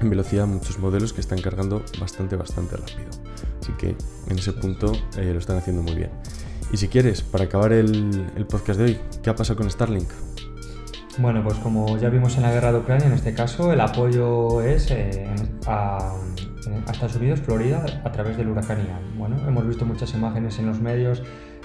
en 0.00 0.10
velocidad 0.10 0.46
muchos 0.46 0.78
modelos 0.78 1.12
que 1.12 1.20
están 1.20 1.40
cargando 1.40 1.82
bastante, 1.98 2.36
bastante 2.36 2.76
rápido. 2.76 3.08
Así 3.62 3.72
que 3.78 3.96
en 4.28 4.38
ese 4.38 4.52
punto 4.52 4.92
eh, 5.16 5.32
lo 5.32 5.38
están 5.38 5.56
haciendo 5.56 5.82
muy 5.82 5.94
bien. 5.94 6.10
Y 6.72 6.76
si 6.76 6.88
quieres, 6.88 7.22
para 7.22 7.44
acabar 7.44 7.72
el, 7.72 8.30
el 8.36 8.46
podcast 8.46 8.78
de 8.78 8.84
hoy, 8.84 8.98
¿qué 9.22 9.30
ha 9.30 9.34
pasado 9.34 9.56
con 9.56 9.70
Starlink? 9.70 10.08
Bueno, 11.18 11.42
pues 11.42 11.58
como 11.58 11.98
ya 11.98 12.08
vimos 12.08 12.36
en 12.36 12.44
la 12.44 12.52
guerra 12.52 12.72
de 12.72 12.78
Ucrania, 12.78 13.06
en 13.06 13.12
este 13.12 13.34
caso 13.34 13.72
el 13.72 13.80
apoyo 13.80 14.62
es 14.62 14.90
eh, 14.90 15.26
a, 15.66 15.98
a, 15.98 16.92
Estados 16.92 17.16
Unidos, 17.16 17.40
Florida, 17.40 17.84
a 18.04 18.12
través 18.12 18.36
del 18.36 18.48
huracán 18.48 18.78
Ian. 18.86 19.18
Bueno, 19.18 19.36
hemos 19.46 19.66
visto 19.66 19.84
muchas 19.84 20.14
imágenes 20.14 20.58
en 20.60 20.66
los 20.66 20.80
medios 20.80 21.22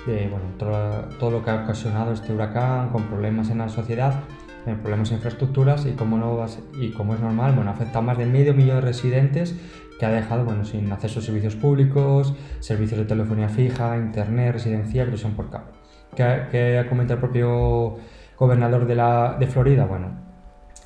de 0.07 0.27
bueno, 0.27 0.45
todo, 0.57 1.31
lo 1.31 1.43
que 1.43 1.51
ha 1.51 1.63
ocasionado 1.63 2.11
este 2.11 2.33
huracán, 2.33 2.89
con 2.89 3.03
problemas 3.03 3.49
en 3.51 3.59
la 3.59 3.69
sociedad, 3.69 4.23
eh, 4.65 4.75
problemas 4.81 5.09
en 5.11 5.17
infraestructuras 5.17 5.85
y 5.85 5.91
como, 5.91 6.17
no 6.17 6.43
y 6.79 6.91
como 6.91 7.13
es 7.13 7.19
normal, 7.19 7.53
bueno, 7.53 7.69
afecta 7.69 7.99
a 7.99 8.01
más 8.01 8.17
de 8.17 8.25
medio 8.25 8.55
millón 8.55 8.77
de 8.77 8.81
residentes 8.81 9.55
que 9.99 10.05
ha 10.05 10.09
dejado 10.09 10.43
bueno, 10.43 10.65
sin 10.65 10.91
acceso 10.91 11.19
a 11.19 11.21
servicios 11.21 11.55
públicos, 11.55 12.33
servicios 12.59 12.99
de 12.99 13.05
telefonía 13.05 13.47
fija, 13.47 13.95
internet, 13.95 14.53
residencial, 14.53 15.07
presión 15.07 15.33
por 15.33 15.51
cable. 15.51 15.71
¿Qué, 16.15 16.43
qué 16.51 16.79
ha 16.79 16.89
comentado 16.89 17.15
el 17.15 17.21
propio 17.21 17.97
gobernador 18.37 18.85
de, 18.85 18.95
la, 18.95 19.37
de 19.39 19.47
Florida, 19.47 19.85
bueno, 19.85 20.25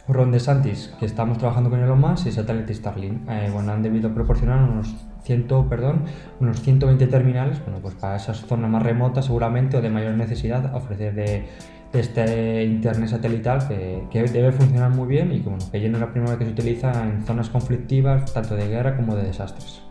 Ron 0.07 0.31
DeSantis, 0.31 0.95
que 0.99 1.05
estamos 1.05 1.37
trabajando 1.37 1.69
con 1.69 1.79
Elon 1.79 1.99
Musk 1.99 2.27
y 2.27 2.31
Satellite 2.31 2.73
Starlink. 2.73 3.29
Eh, 3.29 3.49
bueno, 3.53 3.71
han 3.71 3.83
debido 3.83 4.13
proporcionar 4.13 4.63
unos 4.63 4.95
100, 5.23 5.47
perdón, 5.69 6.05
unos 6.39 6.61
120 6.61 7.05
terminales, 7.07 7.61
bueno, 7.63 7.79
pues 7.79 7.93
para 7.95 8.15
esas 8.15 8.39
zonas 8.39 8.71
más 8.71 8.81
remotas 8.81 9.25
seguramente 9.25 9.77
o 9.77 9.81
de 9.81 9.89
mayor 9.89 10.15
necesidad 10.15 10.65
a 10.65 10.77
ofrecer 10.77 11.13
de, 11.13 11.47
este 11.93 12.65
internet 12.65 13.09
satelital 13.09 13.67
que, 13.67 14.03
que, 14.11 14.23
debe 14.23 14.51
funcionar 14.51 14.91
muy 14.91 15.07
bien 15.07 15.31
y 15.31 15.41
que, 15.41 15.49
bueno, 15.49 15.65
que 15.71 15.81
ya 15.81 15.89
no 15.89 15.95
es 15.95 16.01
la 16.01 16.11
primera 16.11 16.31
vez 16.31 16.39
que 16.39 16.45
se 16.45 16.51
utiliza 16.51 17.03
en 17.03 17.23
zonas 17.25 17.49
conflictivas, 17.49 18.31
tanto 18.31 18.55
de 18.55 18.67
guerra 18.67 18.95
como 18.95 19.15
de 19.15 19.23
desastres. 19.23 19.88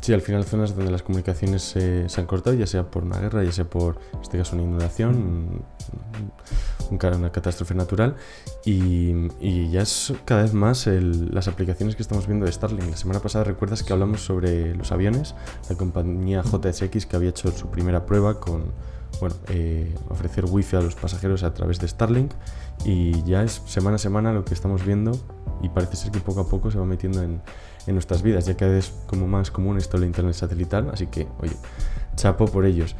Sí, 0.00 0.12
al 0.12 0.22
final 0.22 0.44
zonas 0.44 0.74
donde 0.74 0.90
las 0.90 1.02
comunicaciones 1.02 1.62
se, 1.62 2.08
se, 2.08 2.20
han 2.20 2.26
cortado, 2.26 2.56
ya 2.56 2.66
sea 2.66 2.90
por 2.90 3.04
una 3.04 3.20
guerra, 3.20 3.44
ya 3.44 3.52
sea 3.52 3.64
por, 3.64 3.98
en 4.14 4.20
este 4.20 4.38
caso, 4.38 4.56
una 4.56 4.64
inundación, 4.64 5.14
un, 5.14 5.64
un, 6.90 7.14
una 7.14 7.30
catástrofe 7.30 7.74
natural, 7.74 8.16
y, 8.64 9.12
y, 9.40 9.70
ya 9.70 9.82
es 9.82 10.12
cada 10.24 10.42
vez 10.42 10.54
más 10.54 10.88
el, 10.88 11.32
las 11.32 11.46
aplicaciones 11.46 11.94
que 11.94 12.02
estamos 12.02 12.26
viendo 12.26 12.46
de 12.46 12.52
Starlink. 12.52 12.90
La 12.90 12.96
semana 12.96 13.20
pasada 13.20 13.44
recuerdas 13.44 13.84
que 13.84 13.92
hablamos 13.92 14.24
sobre 14.24 14.74
los 14.74 14.90
aviones, 14.90 15.36
la 15.68 15.76
compañía 15.76 16.42
JSX 16.42 17.06
que 17.06 17.16
había 17.16 17.30
hecho 17.30 17.52
su 17.52 17.68
primera 17.68 18.04
prueba 18.04 18.40
con 18.40 18.72
bueno, 19.20 19.36
eh, 19.48 19.94
ofrecer 20.08 20.44
wifi 20.46 20.76
a 20.76 20.80
los 20.80 20.94
pasajeros 20.94 21.42
a 21.42 21.54
través 21.54 21.78
de 21.78 21.88
Starlink, 21.88 22.32
y 22.84 23.22
ya 23.24 23.42
es 23.42 23.62
semana 23.66 23.96
a 23.96 23.98
semana 23.98 24.32
lo 24.32 24.44
que 24.44 24.54
estamos 24.54 24.84
viendo, 24.84 25.12
y 25.62 25.68
parece 25.68 25.96
ser 25.96 26.10
que 26.10 26.20
poco 26.20 26.40
a 26.40 26.48
poco 26.48 26.70
se 26.70 26.78
va 26.78 26.84
metiendo 26.84 27.22
en 27.22 27.40
en 27.86 27.94
nuestras 27.94 28.22
vidas, 28.22 28.46
ya 28.46 28.56
que 28.56 28.78
es 28.78 28.92
como 29.06 29.26
más 29.26 29.50
común 29.50 29.78
esto 29.78 29.98
de 29.98 30.06
internet 30.06 30.34
satelital, 30.34 30.90
así 30.92 31.06
que, 31.06 31.26
oye, 31.40 31.56
chapo 32.16 32.46
por 32.46 32.64
ellos. 32.64 32.94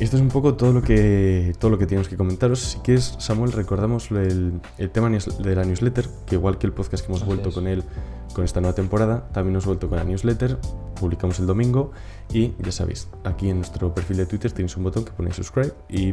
Esto 0.00 0.16
es 0.16 0.22
un 0.22 0.28
poco 0.28 0.54
todo 0.54 0.72
lo 0.72 0.82
que 0.82 1.54
todo 1.58 1.70
lo 1.70 1.78
que 1.78 1.86
tenemos 1.86 2.08
que 2.08 2.16
comentaros. 2.16 2.60
Si 2.60 2.78
quieres, 2.78 3.14
Samuel, 3.18 3.52
recordamos 3.52 4.10
el, 4.10 4.60
el 4.78 4.90
tema 4.90 5.10
de 5.10 5.54
la 5.54 5.64
newsletter, 5.64 6.08
que 6.26 6.36
igual 6.36 6.56
que 6.58 6.66
el 6.66 6.72
podcast 6.72 7.04
que 7.04 7.12
hemos 7.12 7.24
vuelto 7.26 7.52
con 7.52 7.66
él 7.66 7.84
con 8.32 8.44
esta 8.44 8.60
nueva 8.60 8.74
temporada, 8.74 9.28
también 9.32 9.54
hemos 9.54 9.66
vuelto 9.66 9.88
con 9.88 9.98
la 9.98 10.04
newsletter, 10.04 10.58
publicamos 10.98 11.38
el 11.38 11.46
domingo 11.46 11.92
y 12.32 12.54
ya 12.58 12.72
sabéis, 12.72 13.08
aquí 13.24 13.50
en 13.50 13.58
nuestro 13.58 13.94
perfil 13.94 14.18
de 14.18 14.26
Twitter 14.26 14.52
tenéis 14.52 14.76
un 14.76 14.84
botón 14.84 15.04
que 15.04 15.12
pone 15.12 15.32
subscribe 15.32 15.72
y 15.88 16.12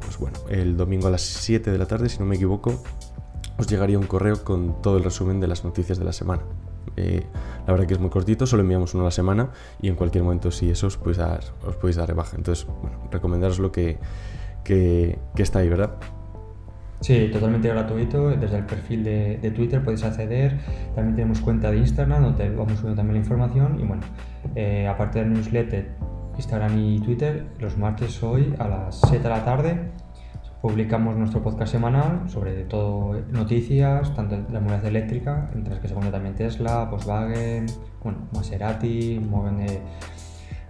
pues 0.00 0.18
bueno, 0.18 0.38
el 0.48 0.76
domingo 0.76 1.08
a 1.08 1.10
las 1.10 1.22
7 1.22 1.70
de 1.70 1.78
la 1.78 1.86
tarde, 1.86 2.08
si 2.08 2.18
no 2.18 2.24
me 2.24 2.36
equivoco, 2.36 2.82
os 3.58 3.66
llegaría 3.66 3.98
un 3.98 4.06
correo 4.06 4.42
con 4.42 4.80
todo 4.82 4.96
el 4.96 5.04
resumen 5.04 5.40
de 5.40 5.46
las 5.46 5.64
noticias 5.64 5.98
de 5.98 6.04
la 6.04 6.12
semana. 6.12 6.42
Eh, 6.96 7.24
la 7.66 7.72
verdad 7.72 7.86
que 7.86 7.94
es 7.94 8.00
muy 8.00 8.10
cortito, 8.10 8.46
solo 8.46 8.62
enviamos 8.62 8.94
uno 8.94 9.04
a 9.04 9.06
la 9.06 9.10
semana 9.10 9.50
y 9.80 9.88
en 9.88 9.94
cualquier 9.94 10.24
momento 10.24 10.50
si 10.50 10.70
eso 10.70 10.86
os 10.86 10.96
podéis 10.96 11.18
dar, 11.18 11.44
os 11.66 11.76
podéis 11.76 11.96
dar 11.96 12.08
rebaja. 12.08 12.36
Entonces, 12.36 12.66
bueno, 12.82 12.98
recomendaros 13.10 13.58
lo 13.58 13.70
que, 13.70 13.98
que, 14.64 15.18
que 15.36 15.42
está 15.42 15.60
ahí, 15.60 15.68
¿verdad? 15.68 15.98
Sí, 17.00 17.30
totalmente 17.32 17.68
gratuito. 17.68 18.30
Desde 18.30 18.58
el 18.58 18.66
perfil 18.66 19.04
de, 19.04 19.38
de, 19.38 19.50
Twitter 19.50 19.82
podéis 19.82 20.04
acceder. 20.04 20.58
También 20.94 21.16
tenemos 21.16 21.40
cuenta 21.40 21.70
de 21.70 21.78
Instagram 21.78 22.22
donde 22.22 22.50
vamos 22.50 22.74
subiendo 22.74 22.96
también 22.96 23.14
la 23.14 23.20
información. 23.20 23.80
Y 23.80 23.84
bueno, 23.84 24.02
eh, 24.54 24.86
aparte 24.86 25.20
del 25.20 25.32
newsletter, 25.32 25.88
Instagram 26.36 26.78
y 26.78 27.00
Twitter, 27.00 27.46
los 27.58 27.78
martes 27.78 28.22
hoy 28.22 28.54
a 28.58 28.68
las 28.68 29.00
7 29.08 29.22
de 29.22 29.28
la 29.28 29.44
tarde 29.44 29.78
publicamos 30.60 31.16
nuestro 31.16 31.42
podcast 31.42 31.72
semanal 31.72 32.28
sobre 32.28 32.64
todo 32.64 33.18
noticias, 33.30 34.14
tanto 34.14 34.36
de 34.36 34.52
la 34.52 34.60
movilidad 34.60 34.84
eléctrica, 34.84 35.50
entre 35.54 35.72
las 35.72 35.80
que 35.80 35.88
se 35.88 35.94
cuenta 35.94 36.12
también 36.12 36.34
Tesla, 36.34 36.84
Volkswagen, 36.84 37.66
bueno, 38.02 38.18
Maserati, 38.32 39.18
montón 39.20 39.58
de, 39.58 39.80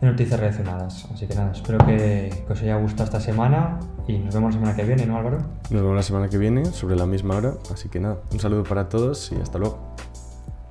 de, 0.01 0.07
noticias 0.09 0.39
relacionadas. 0.41 1.07
Así 1.13 1.27
que 1.27 1.35
nada, 1.35 1.53
espero 1.53 1.79
que, 1.79 2.45
que, 2.47 2.53
os 2.53 2.61
haya 2.63 2.77
gustado 2.77 3.05
esta 3.05 3.21
semana 3.21 3.79
y 4.07 4.19
nos 4.19 4.35
vemos 4.35 4.55
la 4.55 4.61
semana 4.61 4.77
que 4.77 4.85
viene, 4.85 5.07
¿no 5.07 5.17
Álvaro? 5.17 5.39
Nos 5.71 5.83
vemos 5.83 5.97
la 5.97 6.03
semana 6.03 6.29
que 6.29 6.39
viene 6.39 6.65
sobre 6.67 6.97
la 6.97 7.07
misma 7.07 7.37
hora, 7.37 7.55
así 7.73 7.89
que 7.89 8.01
nada, 8.01 8.19
un 8.33 8.41
saludo 8.41 8.65
para 8.65 8.89
todos 8.89 9.33
y 9.33 9.37
hasta 9.37 9.59
luego. 9.59 9.95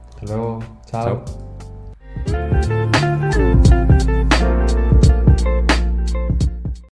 Hasta 0.09 0.25
luego, 0.25 0.59
chao. 0.85 1.23
chao. 2.25 2.78